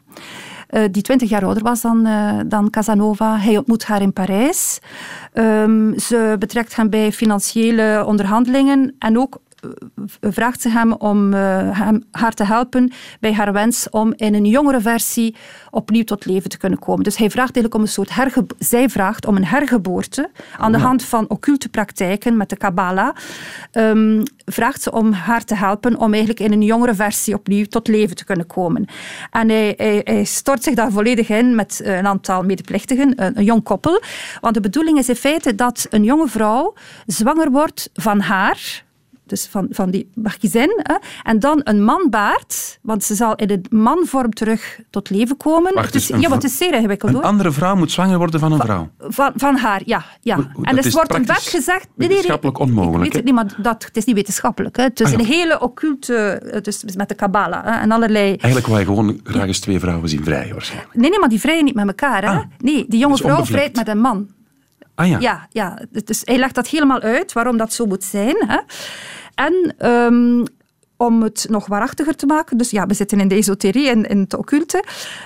[0.69, 3.37] uh, die twintig jaar ouder was dan, uh, dan Casanova.
[3.37, 4.79] Hij ontmoet haar in Parijs.
[5.33, 9.39] Um, ze betrekt hem bij financiële onderhandelingen en ook
[10.21, 14.81] vraagt ze hem om hem, haar te helpen bij haar wens om in een jongere
[14.81, 15.35] versie
[15.69, 17.03] opnieuw tot leven te kunnen komen.
[17.03, 18.65] Dus hij vraagt eigenlijk om een soort hergeboorte.
[18.65, 23.15] Zij vraagt om een hergeboorte aan de hand van occulte praktijken met de Kabbalah.
[23.71, 27.87] Um, vraagt ze om haar te helpen om eigenlijk in een jongere versie opnieuw tot
[27.87, 28.85] leven te kunnen komen.
[29.31, 33.43] En hij, hij, hij stort zich daar volledig in met een aantal medeplichtigen, een, een
[33.43, 34.01] jong koppel.
[34.41, 36.73] Want de bedoeling is in feite dat een jonge vrouw
[37.05, 38.83] zwanger wordt van haar
[39.31, 40.81] dus van, van die markiezen.
[40.83, 40.95] Hè.
[41.23, 45.73] En dan een man baart, want ze zal in de manvorm terug tot leven komen.
[45.73, 47.25] Wacht, dus, dus ja, het is zeer ingewikkeld Een hoor.
[47.25, 48.89] andere vrouw moet zwanger worden van een vrouw.
[48.99, 50.03] Van, van haar, ja.
[50.21, 50.37] ja.
[50.61, 51.87] En is wordt een wet gezegd...
[51.95, 53.17] wetenschappelijk ik onmogelijk, weet hè?
[53.17, 54.77] het niet, maar dat, het is niet wetenschappelijk.
[54.77, 54.83] Hè.
[54.83, 55.19] Het is Ah, ja.
[55.19, 56.41] een hele occulte...
[56.63, 58.27] Is met de Kabbala hè, en allerlei...
[58.27, 60.95] Eigenlijk wil je gewoon graag eens twee vrouwen zien vrijen, waarschijnlijk.
[60.95, 62.21] Nee, nee, maar die vrijen niet met elkaar.
[62.23, 62.29] Hè.
[62.29, 62.43] Ah.
[62.57, 64.27] Nee, die jonge Dus vrouw vrijt met een man.
[64.95, 65.19] Ah ja.
[65.19, 65.79] Ja, ja.
[66.05, 68.35] Dus hij legt dat helemaal uit, waarom dat zo moet zijn.
[68.47, 68.57] Hè.
[69.47, 70.43] En ehm,
[70.97, 74.19] om het nog waarachtiger te maken, dus ja, we zitten in de esoterie en in
[74.19, 74.83] het occulte,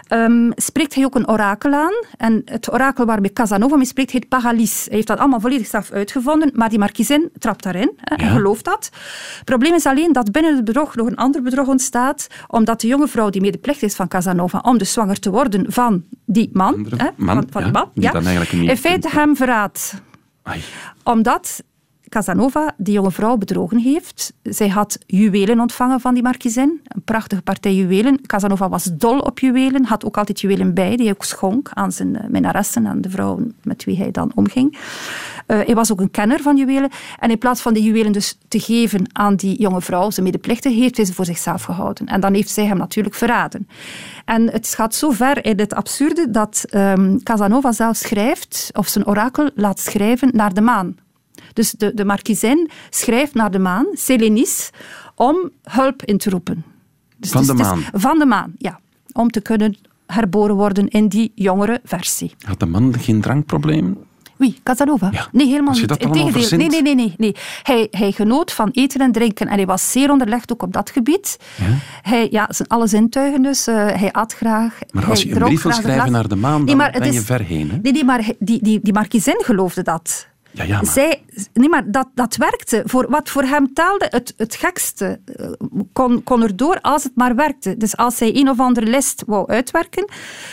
[0.08, 1.94] ehm, spreekt hij ook een orakel aan.
[2.18, 4.86] En het orakel waarmee Casanova mee spreekt, heet Paralis.
[4.86, 8.66] Hij heeft dat allemaal volledig zelf uitgevonden, maar die markiezin trapt daarin hè, en gelooft
[8.66, 8.90] dat.
[9.36, 12.88] Het probleem is alleen dat binnen het bedrog nog een ander bedrog ontstaat, omdat de
[12.88, 16.74] jonge vrouw die medeplichtig is van Casanova om dus zwanger te worden van die man,
[16.74, 19.94] Andere hè, man, van, van ja, die man, ja, in feite hem verraadt
[20.44, 20.62] Ai.
[21.04, 21.64] omdat
[22.16, 24.34] Casanova die jonge vrouw bedrogen heeft.
[24.44, 26.82] Zij had juwelen ontvangen van die markiezin.
[26.88, 28.22] Een prachtige partij juwelen.
[28.26, 29.86] Casanova was dol op juwelen.
[29.86, 33.10] Had ook altijd juwelen bij die hij ook schonk aan zijn eh, minnaressen, aan de
[33.10, 34.78] vrouwen met wie hij dan omging.
[35.46, 36.90] Eh, hij was ook een kenner van juwelen.
[37.20, 40.76] En in plaats van die juwelen dus te geven aan die jonge vrouw, zijn medeplichtige,
[40.76, 42.06] heeft hij ze voor zichzelf gehouden.
[42.08, 43.68] En dan heeft zij hem natuurlijk verraden.
[44.26, 49.08] En het gaat zo ver in het absurde dat ehm, Casanova zelf schrijft, of zijn
[49.08, 50.96] orakel laat schrijven naar de maan.
[51.54, 54.70] Dus de, de markiezin schrijft naar de maan, Selenis,
[55.16, 56.64] om hulp in te roepen.
[57.18, 57.84] Dus Van de maan?
[57.94, 58.80] van de maan, ja.
[59.12, 62.32] Om te kunnen herboren worden in die jongere versie.
[62.46, 63.98] Had de man geen drankproblemen?
[64.38, 64.60] Wie?
[64.64, 65.10] Casanova?
[65.12, 65.28] Ja.
[65.32, 65.82] Nee, helemaal niet.
[65.92, 66.58] Integendeel.
[66.58, 66.96] Nee, nee, nee.
[66.96, 67.36] nee, nee.
[67.64, 70.90] Hij, hij genoot van eten en drinken en hij was zeer onderlegd ook op dat
[70.90, 71.38] gebied.
[72.02, 73.68] Hij, ja, zijn alle zintuigen dus.
[73.68, 74.78] eh, hij at graag.
[74.92, 77.20] Maar als je een brief wil schrijven naar de maan, Nee, dan maar ben je
[77.20, 77.70] is- ver heen.
[77.72, 77.78] Hè?
[77.78, 80.28] Nee, nee, maar die, die, die markiezin geloofde dat.
[80.56, 82.82] Ja, ja, maar Zij, nee, maar dat, dat werkte.
[82.86, 85.50] Voor, wat voor hem telde, het, het gekste, eh,
[85.94, 87.78] kon, kon erdoor als het maar werkte.
[87.78, 90.10] Dus als hij een of andere list wou uitwerken,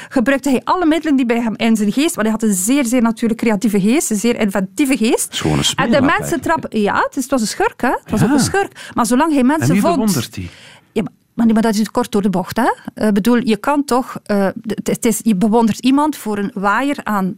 [0.09, 2.85] gebruikte hij alle middelen die bij hem in zijn geest, want hij had een zeer,
[2.85, 5.35] zeer natuurlijk creatieve geest, een zeer inventieve geest.
[5.35, 6.81] Schone en de mensen trappen...
[6.81, 7.89] Ja, het, is, het was een schurk, hè.
[7.89, 8.27] Het was Ja.
[8.27, 8.91] ook een schurk.
[8.95, 9.95] Maar zolang hij mensen en vond...
[9.95, 10.51] bewondert die?
[10.93, 12.57] Ja, maar, maar, nee, maar dat is kort door de bocht.
[12.57, 13.07] Hè?
[13.07, 14.17] Ik bedoel, je kan toch...
[14.25, 14.49] eh,
[14.83, 17.35] het is, je bewondert iemand voor een waaier aan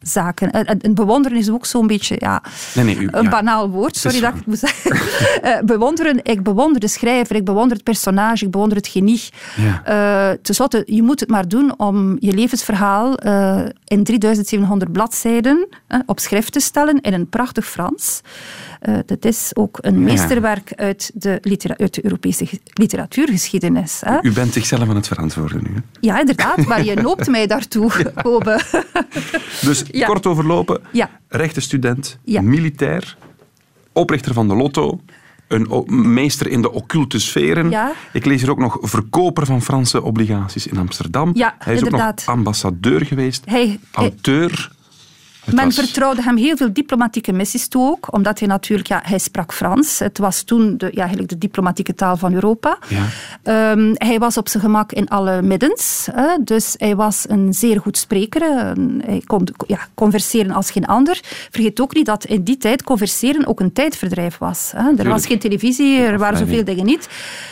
[0.00, 0.50] zaken.
[0.50, 2.42] En, en- en bewonderen is ook zo'n beetje ja,
[2.74, 3.30] Nee, nee, u- een ja.
[3.30, 3.96] banaal woord.
[3.96, 4.98] Sorry dat ik het moet zeggen.
[5.42, 9.22] Eh, bewonderen, ik bewonder de schrijver, ik bewonder het personage, ik bewonder het genie.
[9.56, 9.82] Ja.
[10.32, 15.98] Eh, tenslotte, je moet het maar doen om je levensverhaal eh, in 3700 bladzijden eh,
[16.06, 18.20] op schrift te stellen in een prachtig Frans.
[18.80, 24.00] Eh, dat is ook een meesterwerk uit de, litera- uit de Europese ge- literatuurgeschiedenis.
[24.04, 24.22] Hè?
[24.22, 25.74] U bent zichzelf aan het verantwoorden nu.
[25.74, 25.80] Hè?
[26.00, 28.60] Ja, inderdaad, maar je noopt mij daartoe, Kobe.
[29.66, 30.80] Dus kort overlopen,
[31.28, 33.16] rechtenstudent, militair,
[33.92, 35.00] oprichter van de Lotto,
[35.48, 37.70] een meester in de occulte sferen.
[37.70, 37.92] Ja.
[38.12, 41.30] Ik lees hier ook nog verkoper van Franse obligaties in Amsterdam.
[41.34, 42.22] Ja, Hij is ook inderdaad.
[42.26, 44.72] nog ambassadeur geweest, hij- auteur.
[45.50, 49.00] Het Men was- vertrouwde hem heel veel diplomatieke missies toe ook, omdat hij natuurlijk, ja,
[49.04, 49.98] hij sprak Frans.
[49.98, 52.78] Het was toen de, ja, eigenlijk de diplomatieke taal van Europa.
[52.88, 53.04] Ja.
[53.42, 57.80] Ehm, hij was op zijn gemak in alle middens, hè, dus hij was een zeer
[57.80, 58.42] goed spreker.
[58.42, 61.20] Een- Hij kon ja, converseren als geen ander.
[61.50, 64.72] Vergeet ook niet dat in die tijd converseren ook een tijdverdrijf was.
[64.76, 64.90] Hè.
[64.96, 67.08] Er was geen televisie, er waren zoveel dingen niet.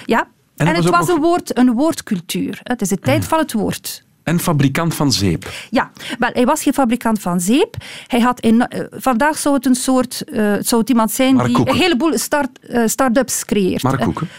[0.07, 0.29] Ja.
[0.57, 2.61] En, het was nog- een, woord, een woordcultuur.
[2.63, 4.05] Het is de tijd van het woord.
[4.29, 5.51] En fabrikant van zeep.
[5.71, 7.77] Ja, wel, hij was geen fabrikant van zeep.
[8.07, 11.47] Hij had eno- eh, vandaag zou het een soort, eh, zou het iemand zijn Mark
[11.47, 11.75] die Koeken.
[11.75, 13.83] een heleboel start, eh, start-ups creëert.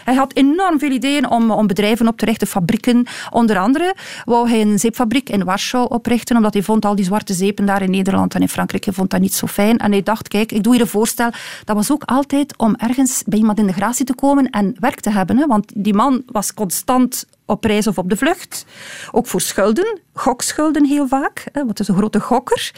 [0.04, 3.06] Hij had enorm veel ideeën om, om bedrijven op te richten, fabrieken.
[3.30, 7.32] Onder andere wou hij een zeepfabriek in Warschau oprichten, omdat hij vond al die zwarte
[7.34, 9.78] zeepen daar in Nederland en in Frankrijk, hij vond dat niet zo fijn.
[9.78, 11.30] En hij dacht, kijk, ik doe hier een voorstel.
[11.64, 15.00] Dat was ook altijd om ergens bij iemand in de gratie te komen en werk
[15.00, 15.36] te hebben.
[15.36, 15.46] Hè?
[15.46, 18.66] Want die man was constant op reis of op de vlucht.
[19.10, 22.72] Ook voor schulden, gokschulden heel vaak, hè, is een grote gokker.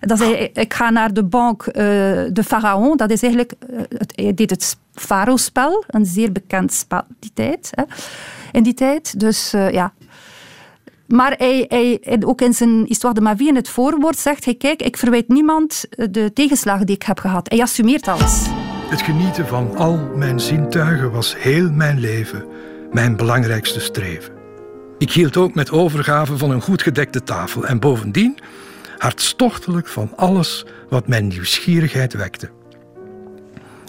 [0.00, 1.74] Dat zei, ik ga naar de bank eh,
[2.32, 7.02] de Pharaon, dat is eigenlijk, eh, het, hij deed het Faro-spel, een zeer bekend spel
[7.18, 7.82] die tijd, hè,
[8.52, 9.20] in die tijd.
[9.20, 9.92] Dus eh, ja,
[11.06, 14.54] Maar hij, hij, ook in zijn Histoire de ma vie, in het voorwoord, zegt hij,
[14.54, 17.48] kijk, ik verwijt niemand de tegenslagen die ik heb gehad.
[17.48, 18.46] Hij assumeert alles.
[18.88, 22.55] Het genieten van al mijn zintuigen was heel mijn leven
[22.96, 24.32] mijn belangrijkste streven.
[24.98, 28.38] Ik hield ook met overgave van een goed gedekte tafel en bovendien
[28.98, 32.50] hartstochtelijk van alles wat mijn nieuwsgierigheid wekte.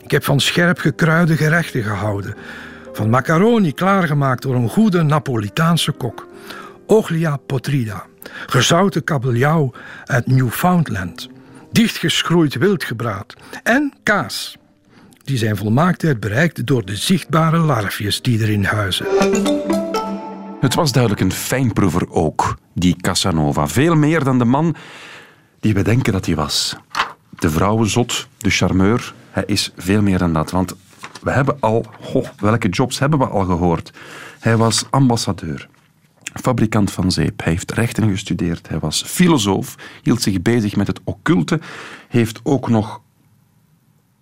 [0.04, 2.36] Ik heb van scherp gekruide gerechten gehouden,
[2.93, 6.28] van macaroni klaargemaakt door een goede Napolitaanse kok,
[6.86, 8.06] oglia potrida,
[8.48, 9.72] gezouten kabeljauw
[10.06, 11.30] uit Newfoundland,
[11.72, 14.58] dichtgeschroeid wildgebraad en kaas
[15.28, 19.06] die zijn volmaaktheid bereikt door de zichtbare larfjes die erin huizen.
[20.60, 23.68] Het was duidelijk een fijnproever ook, die Casanova.
[23.68, 24.76] Veel meer dan de man
[25.60, 26.76] die we denken dat hij was.
[27.30, 30.52] De vrouwenzot, de charmeur, hij is veel meer dan dat.
[30.52, 30.76] Want
[31.22, 31.86] we hebben al,
[32.40, 33.92] welke jobs hebben we al gehoord?
[34.40, 35.70] Hij was ambassadeur,
[36.34, 37.44] fabrikant van zeep.
[37.44, 38.70] Hij heeft rechten gestudeerd.
[38.70, 41.60] Hij was filosoof, hield zich bezig met het occulte.
[42.08, 43.02] Heeft ook nog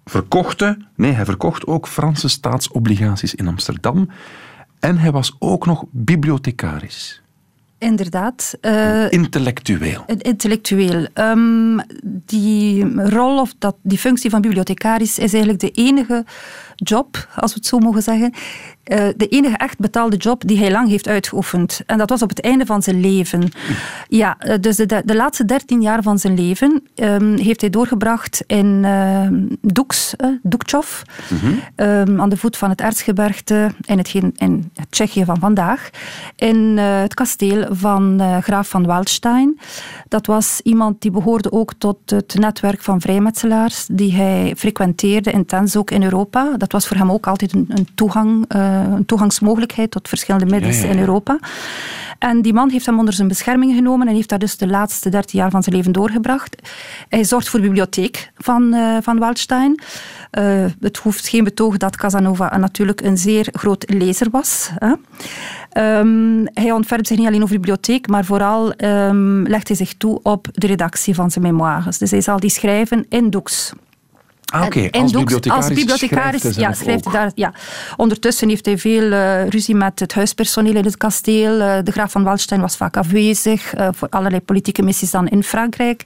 [0.05, 4.09] verkochte, nee, hij verkocht ook Franse staatsobligaties in Amsterdam.
[4.79, 7.21] En hij was ook nog bibliothecaris.
[7.77, 8.57] Inderdaad.
[8.61, 10.03] Uh, intellectueel.
[10.17, 11.07] Intellectueel.
[11.13, 16.25] Um, die rol of dat, die functie van bibliothecaris is eigenlijk de enige
[16.75, 18.33] job, als we het zo mogen zeggen,
[18.85, 21.81] uh, de enige echt betaalde job die hij lang heeft uitgeoefend.
[21.85, 23.51] En dat was op het einde van zijn leven.
[24.07, 28.43] Ja, eh, dus de, de, laatste dertien jaar van zijn leven um, heeft hij doorgebracht
[28.47, 29.27] in uh,
[29.61, 31.59] Duks, uh, mm -hmm.
[31.75, 35.89] um, aan de voet van het Erzgebergte in, het, in het Tsjechië van vandaag,
[36.35, 39.59] in het kasteel van graaf van Waldstein.
[40.07, 45.75] Dat was iemand die behoorde ook tot het netwerk van vrijmetselaars, die hij frequenteerde, intens
[45.75, 46.57] ook in Europa.
[46.57, 50.83] Dat was voor hem ook altijd een, een toegang eh, een toegangsmogelijkheid tot verschillende middels
[50.83, 51.39] in Europa.
[52.19, 55.09] En die man heeft hem onder zijn bescherming genomen en heeft daar dus de laatste
[55.09, 56.55] dertien jaar van zijn leven doorgebracht.
[57.09, 59.81] Hij zorgt voor de bibliotheek van, uh, van Waldstein.
[60.39, 64.71] Uh, het hoeft geen betoog dat Casanova natuurlijk een zeer groot lezer was.
[64.75, 64.93] Hè.
[65.99, 69.93] Um, hij ontfermt zich niet alleen over de bibliotheek, maar vooral um, legt hij zich
[69.93, 71.97] toe op de redactie van zijn memoires.
[71.97, 73.73] Dus hij zal die schrijven in doeks.
[74.55, 74.89] Ah, oké.
[74.91, 77.31] Als, bibliothecaris, als bibliothecaris schrijft ja, schrijft daar.
[77.35, 77.53] Ja.
[77.95, 81.59] Ondertussen heeft hij veel uh, ruzie met het huispersoneel in het kasteel.
[81.59, 85.43] Uh, de graaf van Waldstein was vaak afwezig uh, voor allerlei politieke missies dan in
[85.43, 86.03] Frankrijk.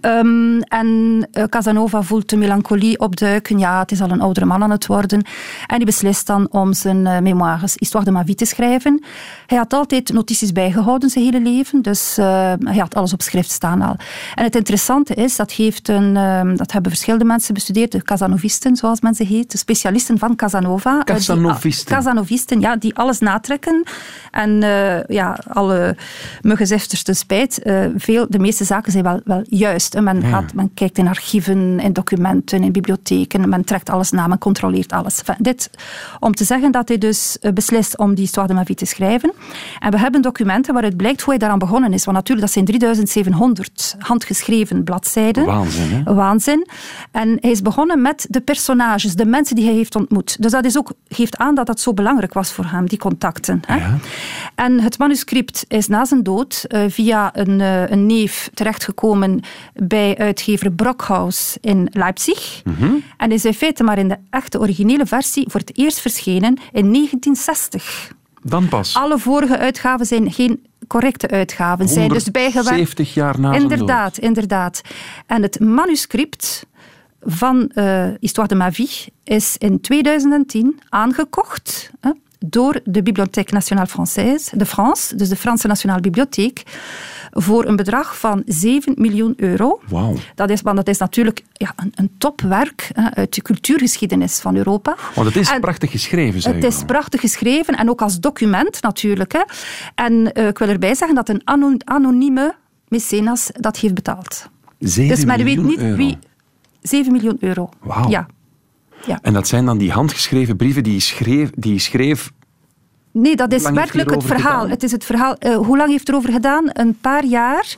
[0.00, 3.58] Um, en Casanova voelt de melancholie opduiken.
[3.58, 5.22] Ja, het is al een oudere man aan het worden.
[5.66, 9.04] En hij beslist dan om zijn memoires Histoire de ma vie te schrijven.
[9.46, 13.82] Hij had altijd notities bijgehouden zijn hele leven, dus hij had alles op schrift staan
[13.82, 13.96] al.
[14.34, 16.14] En het interessante is, dat, heeft een,
[16.56, 21.02] dat hebben verschillende mensen bestudeerd de Casanovisten, zoals men ze heet, de specialisten van Casanova.
[21.04, 21.86] Casanovisten.
[21.86, 23.82] Die, Casanovisten, ja, die alles natrekken.
[24.30, 25.96] En uh, ja, alle
[26.42, 29.94] muggenzifters te spijt, uh, veel, de meeste zaken zijn wel, wel juist.
[29.94, 34.26] En men, gaat, men kijkt in archieven, in documenten, in bibliotheken, men trekt alles na,
[34.26, 35.18] men controleert alles.
[35.18, 35.70] Enfin, dit
[36.20, 38.84] om te zeggen dat hij dus eh, beslist om die Histoire de ma vie te
[38.86, 39.32] schrijven.
[39.78, 42.04] En we hebben documenten waaruit blijkt hoe hij daaraan begonnen is.
[42.04, 45.44] Want natuurlijk, dat zijn 3700 handgeschreven bladzijden.
[45.44, 46.14] Waanzin, hè?
[46.14, 46.66] Waanzin.
[47.10, 50.42] En hij is begonnen met de personages, de mensen die hij heeft ontmoet.
[50.42, 53.60] Dus dat is ook, geeft aan dat dat zo belangrijk was voor hem, die contacten.
[53.66, 53.76] Hè?
[53.76, 53.98] Ja.
[54.54, 59.40] En het manuscript is na zijn dood uh, via een, uh, een neef terechtgekomen
[59.74, 62.60] bij uitgever Brockhaus in Leipzig.
[62.64, 63.02] Mm -hmm.
[63.16, 66.92] En is in feite maar in de echte originele versie voor het eerst verschenen in
[66.92, 68.12] 1960.
[68.42, 68.94] Dan pas.
[68.94, 71.88] Alle vorige uitgaven zijn geen correcte uitgaven.
[71.88, 72.68] Zijn dus bijgewerkt.
[72.68, 74.80] 70 jaar na Inderdaad, inderdaad.
[75.26, 76.66] En het manuscript
[77.20, 83.88] van uh, Histoire de ma vie is in 2010 aangekocht hè, door de Bibliothèque Nationale
[83.88, 86.62] Française, de France, dus de Franse Nationale Bibliotheek,
[87.30, 89.80] voor een bedrag van 7 miljoen euro.
[89.88, 90.16] Wow.
[90.34, 94.56] Dat, is, want dat is natuurlijk ja, een, een topwerk hè, uit de cultuurgeschiedenis van
[94.56, 94.96] Europa.
[95.14, 98.82] Want het is en prachtig geschreven, zeg Het is prachtig geschreven en ook als document
[98.82, 99.32] natuurlijk.
[99.32, 99.42] Hè.
[99.94, 101.42] En uh, ik wil erbij zeggen dat een
[101.84, 102.54] anonieme
[102.88, 104.48] mecenas dat heeft betaald.
[104.78, 105.96] 7 dus men weet niet euro.
[105.96, 106.18] wie
[106.88, 107.68] 7 miljoen euro.
[107.80, 108.08] Wauw.
[108.08, 108.26] Ja.
[109.06, 109.18] ja.
[109.22, 112.30] En dat zijn dan die handgeschreven brieven die schreef, die schreef
[113.12, 114.52] Nee, dat is werkelijk het verhaal.
[114.52, 114.70] Gedaan?
[114.70, 115.36] Het is het verhaal.
[115.40, 116.64] Uh, hoe lang heeft hij erover gedaan?
[116.72, 117.76] Een paar jaar.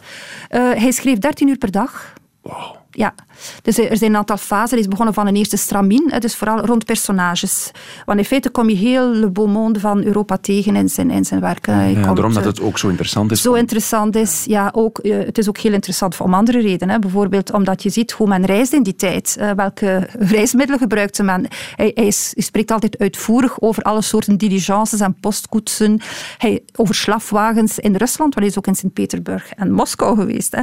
[0.51, 2.13] Uh, hij schreef 13 uur per dag.
[2.41, 2.80] Wow.
[2.91, 3.15] Ja.
[3.63, 4.71] Dus er zijn een aantal fasen.
[4.71, 7.71] Hij is begonnen van een eerste stramien, dus vooral rond personages.
[8.05, 11.25] Want in feite kom je heel le beau monde van Europa tegen in zijn, in
[11.25, 11.75] zijn werken.
[11.75, 13.43] Ja, komt, daarom dat eh, het ook zo interessant is.
[13.43, 14.45] zo interessant is.
[14.47, 17.01] Ja, ook, eh, het is ook heel interessant om andere redenen.
[17.01, 19.37] Bijvoorbeeld omdat je ziet hoe men reist in die tijd.
[19.39, 21.47] Eh, welke reismiddelen gebruikte men.
[21.77, 26.01] Hij, hij, is- hij spreekt altijd uitvoerig over alle soorten diligences en postkoetsen.
[26.39, 30.57] Hij, over slafwagens in Rusland, want hij is ook in Sint-Petersburg en Moskou geweest.
[30.57, 30.63] Hè.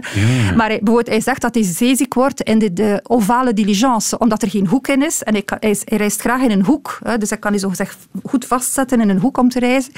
[0.56, 4.42] Maar hij, bijvoorbeeld, hij zegt dat hij zeeziek wordt in de, de ovale diligence, omdat
[4.42, 5.24] er geen hoek in is.
[5.24, 7.00] En hij, reist graag in een hoek.
[7.04, 7.18] Hè.
[7.18, 9.92] Dus hij kan hij zogezegd goed vastzetten in een hoek om te reizen.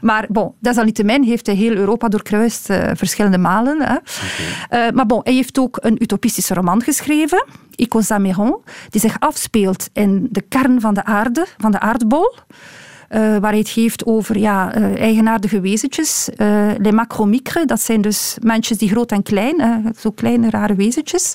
[0.00, 3.82] Maar bon, desalniettemin heeft hij heel Europa doorkruist, eh, verschillende malen.
[3.82, 3.96] Hè.
[4.68, 8.56] Eh, maar bon, hij heeft ook een utopistische roman geschreven, Icos Améron,
[8.90, 12.34] die zich afspeelt in de kern van de aarde, van de aardbol.
[13.12, 16.28] Eh, waar hij het heeft over ja, eh, eigenaardige wezentjes.
[16.36, 21.34] eh les macromicres, dat zijn dus mensjes die groot en klein, zo kleine rare wezentjes.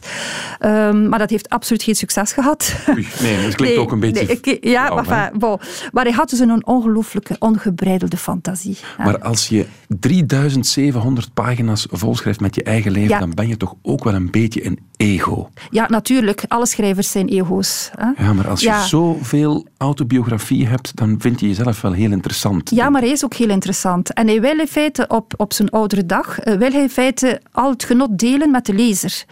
[0.59, 2.75] Ehm, maar dat heeft absoluut geen succes gehad.
[2.89, 5.59] Oei, nee, dat klinkt ook een beetje nee, ik- ja, flauw, maar, bon.
[5.93, 8.77] hij had dus een ongelooflijke, ongebreidelde fantasie.
[8.97, 9.03] Ja.
[9.03, 9.65] Maar als je
[9.99, 13.19] 3700 pagina's volschrijft met je eigen leven, Ja.
[13.19, 15.49] dan ben je toch ook wel een beetje een ego.
[15.69, 16.43] Ja, natuurlijk.
[16.47, 17.89] Alle schrijvers zijn ego's.
[17.95, 18.23] Hè?
[18.25, 22.69] Ja, maar als je zoveel autobiografie hebt, dan vind je jezelf wel heel interessant.
[22.69, 24.13] Ja, maar hij is ook heel interessant.
[24.13, 27.41] En hij wil in feite op, op zijn oudere dag, eh, wil hij in feite
[27.51, 29.25] al het genot delen met de lezer.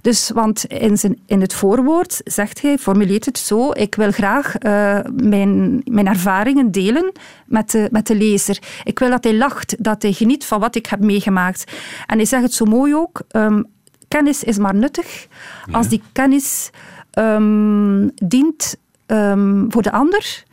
[0.00, 4.56] Dus, want in, zijn, in het voorwoord zegt hij, formuleert het zo, ik wil graag
[4.56, 7.12] eh, mijn, mijn ervaringen delen
[7.46, 8.58] met de, met de lezer.
[8.84, 11.72] Ik wil dat hij lacht, dat hij geniet van wat ik heb meegemaakt.
[12.06, 13.62] En hij zegt het zo mooi ook, ehm,
[14.08, 15.26] kennis is maar nuttig
[15.70, 16.70] als die kennis
[17.10, 20.44] ehm, dient ehm, voor de ander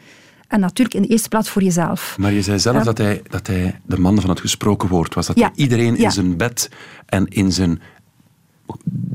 [0.56, 2.15] en natuurlijk in de eerste plaats voor jezelf.
[2.20, 5.28] Maar je zei zelf dat, hij, dat hij de man van het gesproken woord was.
[5.28, 5.52] Dat Ja.
[5.56, 6.70] iedereen in zijn bed
[7.06, 7.82] en in zijn,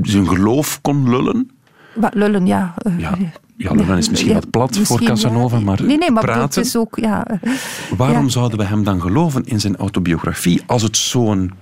[0.02, 1.50] zijn geloof kon lullen.
[1.94, 2.74] Wat lullen, ja.
[2.78, 3.16] eh, Ja,
[3.56, 5.64] ja, lullen is misschien wat plat voor Casanova, ja.
[5.64, 6.62] maar Nee, nee, maar praten.
[6.62, 6.98] is ook...
[7.00, 7.52] Ja, eh,
[7.96, 8.30] Waarom ja.
[8.30, 11.52] zouden we hem dan geloven in zijn autobiografie als het zo'n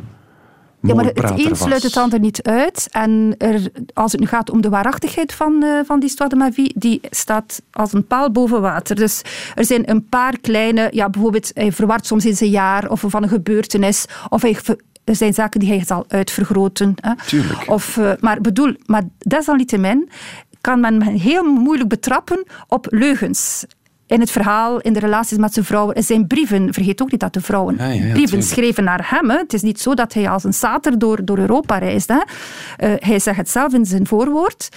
[0.81, 2.89] Ja, maar het een sluit het ander niet uit.
[2.91, 6.73] En er, als het nu gaat om de waarachtigheid van, eh, van die Histoire de
[6.75, 8.97] die staat als een paal boven water.
[8.97, 9.23] Dus
[9.55, 13.23] er zijn een paar kleine, ja, bijvoorbeeld hij verwart soms eens een jaar of van
[13.23, 14.57] een gebeurtenis, of hij
[15.05, 16.95] er zijn zaken die hij zal uitvergroten.
[17.01, 17.13] Hè.
[17.27, 17.71] Tuurlijk.
[17.71, 20.09] Of, eh, maar bedoel, maar desalniettemin
[20.61, 23.65] kan men heel moeilijk betrappen op leugens.
[24.09, 26.73] In het verhaal, in de relaties met zijn vrouwen, in zijn brieven.
[26.75, 28.43] Vergeet ook niet dat de vrouwen Ja, ja, brieven tuurlijk.
[28.43, 29.31] schreven naar hem.
[29.31, 29.37] Hè.
[29.37, 32.09] Het is niet zo dat hij als een sater door, door Europa reist.
[32.09, 32.19] Hè.
[32.77, 34.69] Eh, hij zegt het zelf in zijn voorwoord.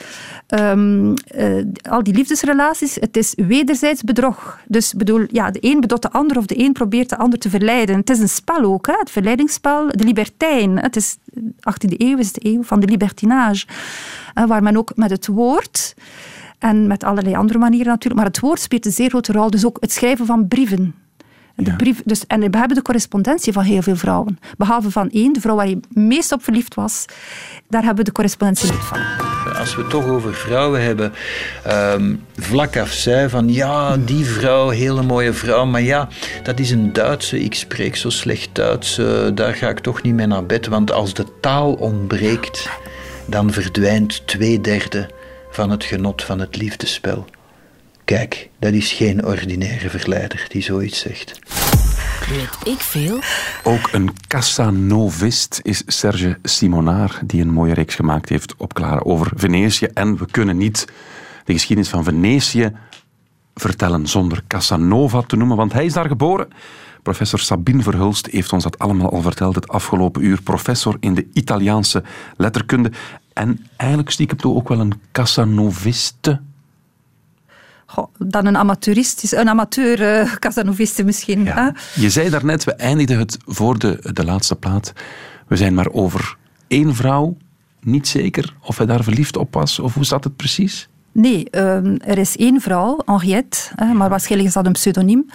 [0.48, 4.60] Ehm, eh, al die liefdesrelaties, het is wederzijds bedrog.
[4.68, 7.50] Dus bedoel, ja, de een bedot de ander of de een probeert de ander te
[7.50, 7.96] verleiden.
[7.96, 8.94] Het is een spel ook, hè.
[9.00, 10.80] het verleidingsspel, de libertijn.
[10.80, 11.18] Het is,
[11.60, 13.66] 18e eeuw is de eeuw van de libertinage.
[14.48, 15.96] waar men ook met het woord...
[16.62, 18.16] En met allerlei andere manieren natuurlijk.
[18.16, 19.50] Maar het woord speelt een zeer grote rol.
[19.50, 20.96] Dus ook het schrijven van brieven.
[21.56, 21.76] De Ja.
[21.76, 24.40] brief, dus, en we hebben de correspondentie van heel veel vrouwen.
[24.58, 27.06] Behalve van één, de vrouw waar hij meest op verliefd was.
[27.70, 29.00] Daar hebben we de correspondentie niet van.
[29.60, 31.14] Als we het toch over vrouwen hebben,
[31.64, 36.08] ehm, vlak af zei van ja, die vrouw, hele mooie vrouw, maar ja,
[36.44, 40.14] dat is een Duitse, ik spreek zo slecht Duits, eh, daar ga ik toch niet
[40.14, 42.70] mee naar bed, want als de taal ontbreekt,
[43.26, 45.10] dan verdwijnt twee derde
[45.52, 47.26] van het genot van het liefdespel.
[48.06, 51.40] Kijk, dat is geen ordinaire verleider die zoiets zegt.
[52.30, 53.20] Weet ik veel?
[53.64, 59.32] Ook een Casanovist is Serge Simonaar, die een mooie reeks gemaakt heeft op Clara over
[59.36, 59.86] Venetië.
[59.86, 60.88] En we kunnen niet
[61.46, 62.72] de geschiedenis van Venetië
[63.54, 66.48] vertellen zonder Casanova te noemen, want hij is daar geboren.
[67.04, 70.42] Professor Sabine Verhulst heeft ons dat allemaal al verteld het afgelopen uur.
[70.42, 72.04] Professor in de Italiaanse
[72.38, 72.92] letterkunde.
[73.34, 76.42] En eigenlijk stiekem toch ook wel een Casanoviste.
[77.86, 81.44] Goh, dan een amateurist, een amateur eh Casanoviste misschien.
[81.44, 81.76] Ja.
[81.96, 84.94] Je zei daarnet, we eindigden het voor de, de laatste plaat.
[85.48, 87.38] We zijn maar over één vrouw.
[87.82, 90.90] Niet zeker of hij daar verliefd op was, of hoe zat het precies?
[91.12, 93.58] Nee, ehm, er is één vrouw, Henriette,
[93.94, 95.26] maar waarschijnlijk is dat een pseudoniem.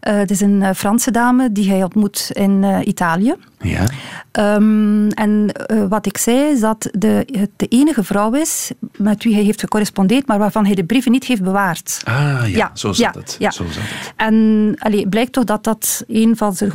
[0.00, 3.34] Eh, het is een eh, Franse dame die hij ontmoet in eh, Italië.
[3.58, 3.84] Ja.
[4.30, 5.50] Ehm, en
[5.88, 9.60] wat ik zei is dat de, het de enige vrouw is met wie hij heeft
[9.60, 12.00] gecorrespondeerd, maar waarvan hij de brieven niet heeft bewaard.
[12.04, 13.36] Ah ja, Ja, zo zat ja, het.
[13.38, 13.50] ja.
[13.50, 14.12] Zo zat het.
[14.16, 16.72] En allee, blijkt toch dat dat een van zijn,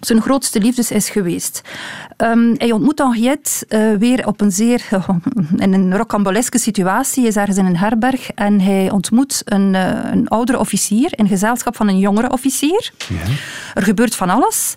[0.00, 1.62] zijn grootste liefdes is geweest.
[2.16, 4.88] Ehm, hij ontmoet Henriette eh, weer op een zeer
[5.56, 7.20] in een rocamboleske situatie.
[7.20, 11.28] Hij is ergens in een herberg en hij ontmoet een, eh, een oudere officier in
[11.28, 12.92] gezelschap van een jongere officier.
[13.08, 13.24] Ja.
[13.74, 14.74] Er gebeurt van alles.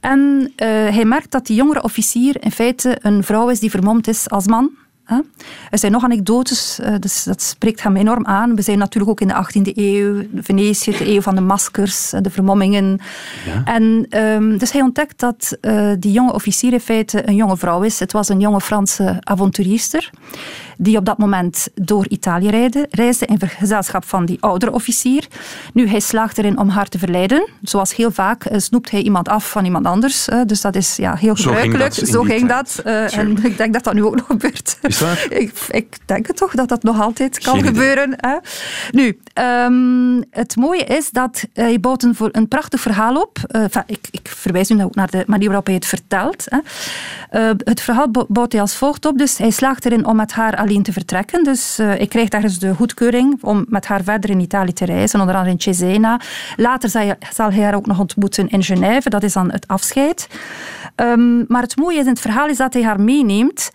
[0.00, 4.08] En eh, hij merkt dat die jongere officier in feite een vrouw is die vermomd
[4.08, 4.70] is als man.
[5.70, 8.54] Er zijn nog anekdotes, uh, dus dat spreekt hem enorm aan.
[8.54, 12.30] We zijn natuurlijk ook in de 18e eeuw, Venetië, de eeuw van de maskers, de
[12.30, 13.00] vermommingen.
[13.46, 13.62] Ja.
[13.64, 17.82] En um, dus hij ontdekt dat uh, die jonge officier in feite een jonge vrouw
[17.82, 17.98] is.
[17.98, 20.10] Het was een jonge Franse avonturierster
[20.78, 25.26] die op dat moment door Italië reisde, reisde in gezelschap van die oudere officier.
[25.72, 27.48] Nu, hij slaagt erin om haar te verleiden.
[27.62, 30.28] Zoals heel vaak uh, snoept hij iemand af van iemand anders.
[30.28, 31.94] Uh, dus dat is ja, heel gebruikelijk.
[31.94, 32.08] Zo ging dat.
[32.08, 32.82] Zo ging dat.
[32.86, 34.78] Uh, en ik denk dat dat nu ook nog gebeurt.
[34.82, 35.26] Is waar?
[35.42, 38.14] ik, ik, denk het toch, dat dat nog altijd kan gebeuren.
[38.16, 38.36] Hè?
[38.90, 39.18] Nu,
[39.64, 43.38] um, het mooie is dat hij bouwt een, een prachtig verhaal op.
[43.86, 46.46] Ik, ik, verwijs nu ook naar de manier waarop hij het vertelt.
[46.48, 46.58] Hè.
[47.56, 49.18] het verhaal bouwt hij als volgt op.
[49.18, 51.44] Dus hij slaagt erin om met haar alleen te vertrekken.
[51.44, 54.84] Dus uh, ik krijg daar eens de goedkeuring om met haar verder in Italië te
[54.84, 56.20] reizen, onder andere in Cesena.
[56.56, 56.88] Later
[57.32, 60.28] zal, hij haar ook nog ontmoeten in Genève, dat is dan het afscheid.
[60.96, 63.70] Um, maar het mooie in het verhaal is dat hij haar meeneemt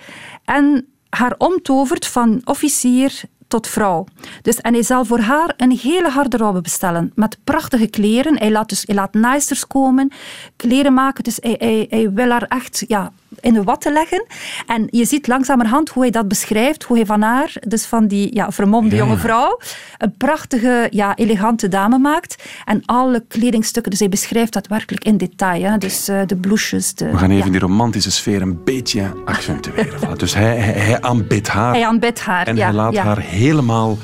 [0.45, 4.05] en haar omtovert van officier tot vrouw.
[4.41, 7.11] Dus, en hij zal voor haar een hele harde robbe bestellen.
[7.15, 8.37] Met prachtige kleren.
[8.37, 10.11] Hij laat, dus, hij laat naaisters komen,
[10.55, 11.23] kleren maken.
[11.23, 13.11] Dus hij, hij, hij wil haar echt ja,
[13.47, 14.25] in de watten leggen.
[14.65, 18.35] En je ziet langzamerhand hoe hij dat beschrijft, hoe hij van haar, dus van die
[18.35, 19.59] ja, vermomde jonge vrouw,
[19.97, 22.43] een prachtige, ja, elegante dame maakt.
[22.65, 25.63] En alle kledingstukken, dus hij beschrijft dat werkelijk in detail.
[25.63, 25.77] Hè.
[25.77, 26.93] Dus uh, de blouses.
[26.93, 30.17] De, We gaan even die romantische sfeer een beetje accentueren.
[30.17, 31.73] dus hij, hij, hij aanbidt haar.
[31.73, 33.97] Hij aanbidt haar, En hij laat haar helemaal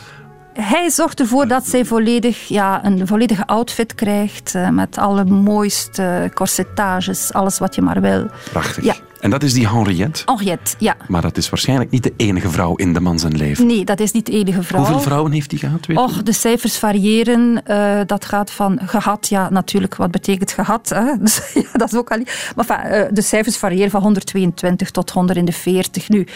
[0.54, 4.54] hij zorgt ervoor dat zij volledig, ja, een volledige outfit krijgt.
[4.56, 8.28] Uh, met alle mooiste corsetages, alles wat je maar wil.
[8.52, 8.84] Prachtig.
[8.84, 8.96] Ja.
[9.24, 10.22] En dat is die Henriette?
[10.26, 10.96] Henriette, ja.
[11.08, 13.66] Maar dat is waarschijnlijk niet de enige vrouw in de man zijn leven.
[13.66, 14.80] Nee, dat is niet de enige vrouw.
[14.80, 15.86] Hoeveel vrouwen heeft hij gehad?
[15.86, 17.62] Weet Och, de cijfers variëren.
[17.68, 20.90] Uh, dat gaat van gehad, ja, natuurlijk, wat betekent gehad?
[20.90, 21.18] Hè?
[21.24, 22.24] Dus, ja, dat is ook al...
[22.56, 26.28] Maar uh, de cijfers variëren van 122 tot 140 nu.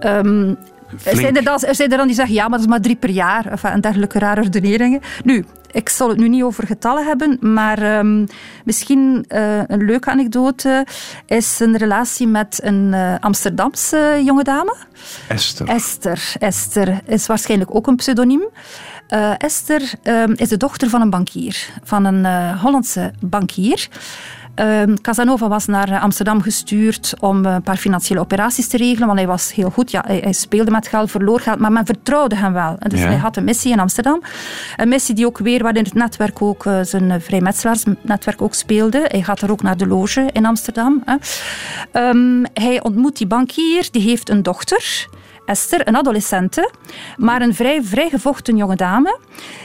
[0.00, 0.56] Um,
[1.04, 2.96] er zijn, er, dan, zijn er dan die zeggen, ja, maar dat is maar drie
[2.96, 3.46] per jaar.
[3.46, 5.00] Enfin, en dergelijke rare redeneringen.
[5.24, 8.26] Nu, ik zal het nu niet over getallen hebben, maar um,
[8.64, 10.86] misschien uh, een leuke anekdote
[11.26, 14.76] is een relatie met een uh, Amsterdamse jonge dame.
[15.28, 15.68] Esther.
[15.68, 16.32] Esther.
[16.38, 18.48] Esther is waarschijnlijk ook een pseudoniem.
[19.08, 23.88] Uh, Esther um, is de dochter van een bankier, van een Hollandse bankier.
[24.60, 29.28] Uh, Casanova was naar Amsterdam gestuurd om een paar financiële operaties te regelen, want hij
[29.28, 29.90] was heel goed.
[29.90, 32.76] Ja, hij, hij speelde met geld, verloor geld, maar men vertrouwde hem wel.
[32.78, 33.06] Dus ja.
[33.06, 34.22] hij had een missie in Amsterdam.
[34.76, 39.04] Een missie die ook weer, waarin het netwerk ook, uh, zijn vrijmetselaarsnetwerk ook speelde.
[39.08, 41.02] Hij gaat er ook naar de loge in Amsterdam.
[41.04, 41.16] Hè.
[42.08, 45.08] Um, hij ontmoet die bankier, die heeft een dochter.
[45.48, 46.70] Esther, een adolescente,
[47.16, 49.18] maar een vrij, vrij gevochten jonge dame,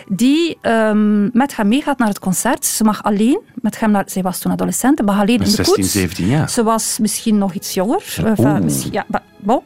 [0.08, 2.66] die um, met hem meegaat naar het concert.
[2.66, 4.04] Ze mag alleen met hem naar...
[4.08, 5.92] Zij was toen adolescent, mag alleen in de 16, koets.
[5.92, 6.50] 17 jaar.
[6.50, 8.04] Ze was misschien nog iets jonger.
[8.24, 9.06] Enfin, misschien, ja,
[9.38, 9.62] bon.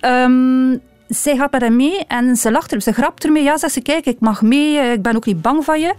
[0.00, 0.80] Um,
[1.10, 3.42] zij gaat met hem mee en ze lacht er, ze grapt ermee.
[3.42, 5.94] Ja, zegt ze, kijk, ik mag mee, ik ben ook niet bang van je.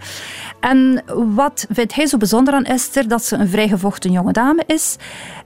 [0.59, 1.03] En
[1.35, 3.07] wat vindt hij zo bijzonder aan Esther?
[3.07, 4.97] Dat ze een vrijgevochten jonge dame is.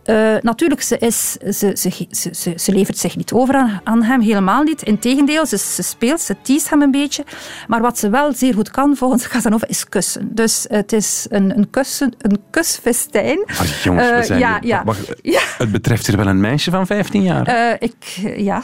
[0.05, 4.21] Uh, natuurlijk, ze, is, ze, ze, ze, ze, levert zich niet over aan, aan hem,
[4.21, 4.81] helemaal niet.
[4.81, 7.23] Integendeel, ze, ze speelt, ze teest hem een beetje.
[7.67, 10.35] Maar wat ze wel zeer goed kan, volgens Casanova, is kussen.
[10.35, 13.43] Dus het is een, een, kussen, een kusfestijn.
[13.45, 14.83] Ah, jongens, we zijn uh, ja, ja.
[14.83, 15.13] Wacht.
[15.57, 17.47] Het betreft hier wel een meisje van 15 jaar.
[17.47, 17.95] Uh, ik,
[18.37, 18.63] ja.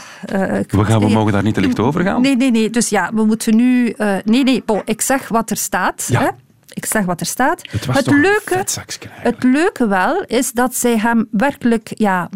[0.60, 2.22] Ik, we, gaan, we mogen daar niet te licht over gaan.
[2.22, 2.70] Nee, nee, nee.
[2.70, 3.94] Dus ja, we moeten nu...
[4.24, 6.08] nee, nee, bon, ik zeg wat er staat.
[6.10, 6.20] Ja.
[6.22, 6.28] Hè?
[6.74, 7.62] ik zeg wat er staat.
[7.72, 8.66] Het, was het toch leuke,
[9.10, 12.30] het leuke wel is dat zij hem werkelijk, ja,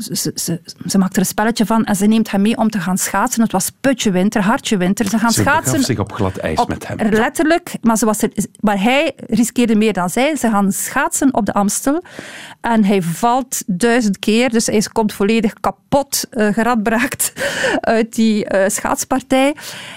[0.00, 2.80] ze, ze, ze, maakt er een spelletje van en ze neemt hem mee om te
[2.80, 3.42] gaan schaatsen.
[3.42, 5.08] Het was putje winter, hartje winter.
[5.08, 5.82] Ze gaan ze schaatsen.
[5.82, 6.96] zich op glad ijs op, met hem.
[7.10, 8.30] Letterlijk, maar, ze was er,
[8.60, 10.36] maar hij riskeerde meer dan zij.
[10.36, 12.02] Ze gaan schaatsen op de Amstel
[12.60, 14.50] en hij valt duizend keer.
[14.50, 17.32] Dus hij komt volledig kapot, uh, geradbraakt
[17.80, 19.54] uit die uh, schaatspartij.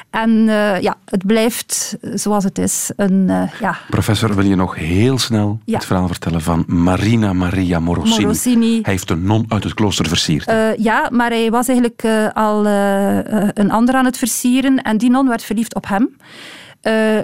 [0.10, 2.92] En uh, ja, het blijft zoals het is.
[2.96, 3.28] Een,
[3.60, 3.78] ja.
[3.90, 5.76] Professor, wil je nog heel snel ja.
[5.76, 8.22] het verhaal vertellen van Marina Maria Morosini?
[8.22, 8.80] Morosini.
[8.82, 10.50] Hij heeft een non uit het klooster versierd.
[10.50, 13.18] Uh, ja, maar hij was eigenlijk uh, al uh,
[13.54, 16.16] een ander aan het versieren en die non werd verliefd op hem.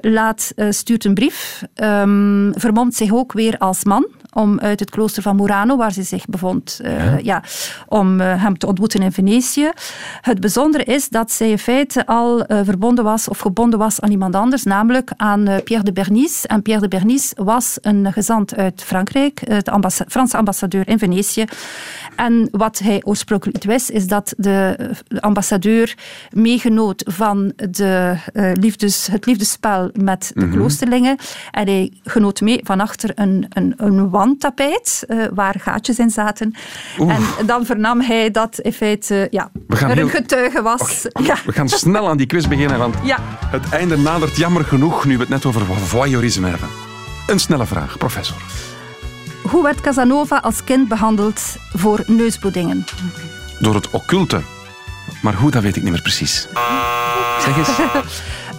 [0.02, 5.24] laat, stuurt een brief, um, vermomt zich ook weer als man om uit het klooster
[5.24, 7.44] van Murano, waar ze zich bevond, uh, ja.
[7.88, 9.70] om uh, hem te ontmoeten in Venetië.
[10.22, 14.12] Het bijzondere is dat zij in feite al uh, verbonden was of gebonden was aan
[14.12, 16.48] iemand anders, namelijk aan Pierre de Bernice.
[16.48, 21.46] En Pierre de Bernice was een gezant uit Frankrijk, de ambassa Franse ambassadeur in Venetië.
[22.20, 24.76] En wat hij oorspronkelijk wist, is dat de
[25.20, 25.96] ambassadeur
[26.32, 28.16] meegenoot van de,
[28.54, 30.60] liefdes, het liefdespel met de mm -hmm.
[30.60, 31.18] kloosterlingen.
[31.52, 36.54] En hij genoot mee van achter een, een, een wandtapijt uh, waar gaatjes in zaten.
[36.98, 41.08] En dan vernam hij dat in feite ja, We gaan er heel- een getuige was.
[41.30, 41.36] Ja.
[41.46, 43.18] We gaan snel aan die quiz beginnen, want Ja.
[43.46, 46.70] het einde nadert jammer genoeg nu we het net over voyeurisme hebben.
[47.28, 48.38] Een snelle vraag, professor.
[49.44, 51.42] Hoe werd Casanova als kind behandeld
[51.74, 52.86] voor neusbloedingen?
[53.60, 54.42] Door het occulte.
[55.22, 56.48] Maar hoe, dat weet ik niet meer precies.
[57.44, 57.70] Zeg eens.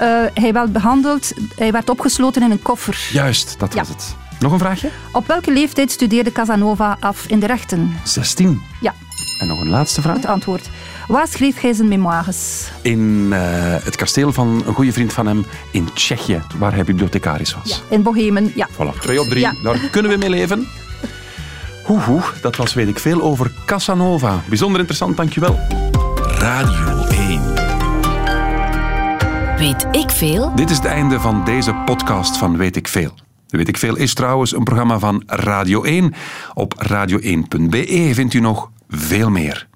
[0.01, 3.09] Eh, hij werd behandeld, hij werd opgesloten in een koffer.
[3.13, 3.79] Juist, dat Ja.
[3.79, 4.15] was het.
[4.39, 4.91] Nog een vraagje?
[5.13, 7.95] Op welke leeftijd studeerde Casanova af in de rechten?
[8.05, 8.63] 16.
[8.81, 8.95] Ja,
[9.41, 10.17] En nog een laatste vraag.
[10.17, 10.69] het antwoord.
[11.11, 12.71] Waar schreef hij zijn memoires?
[12.83, 13.41] In eh,
[13.85, 17.83] het kasteel van een goede vriend van hem in Tsjechië, waar hij bibliothecaris was.
[17.89, 18.69] In Bohemen, ja.
[18.73, 19.41] Voilà, twee op drie.
[19.41, 19.55] Ja.
[19.63, 20.67] Daar kunnen we mee leven.
[21.87, 24.41] Hoe, hoe, dat was weet ik veel over Casanova.
[24.49, 25.59] Bijzonder interessant, dankjewel.
[26.39, 27.55] Radio 1.
[29.57, 30.55] Weet ik veel?
[30.55, 33.15] Dit is het einde van deze podcast van Weet ik Veel.
[33.49, 36.15] Weet ik Veel is trouwens een programma van Radio 1.
[36.55, 39.70] Op radio1.be vindt u nog veel meer.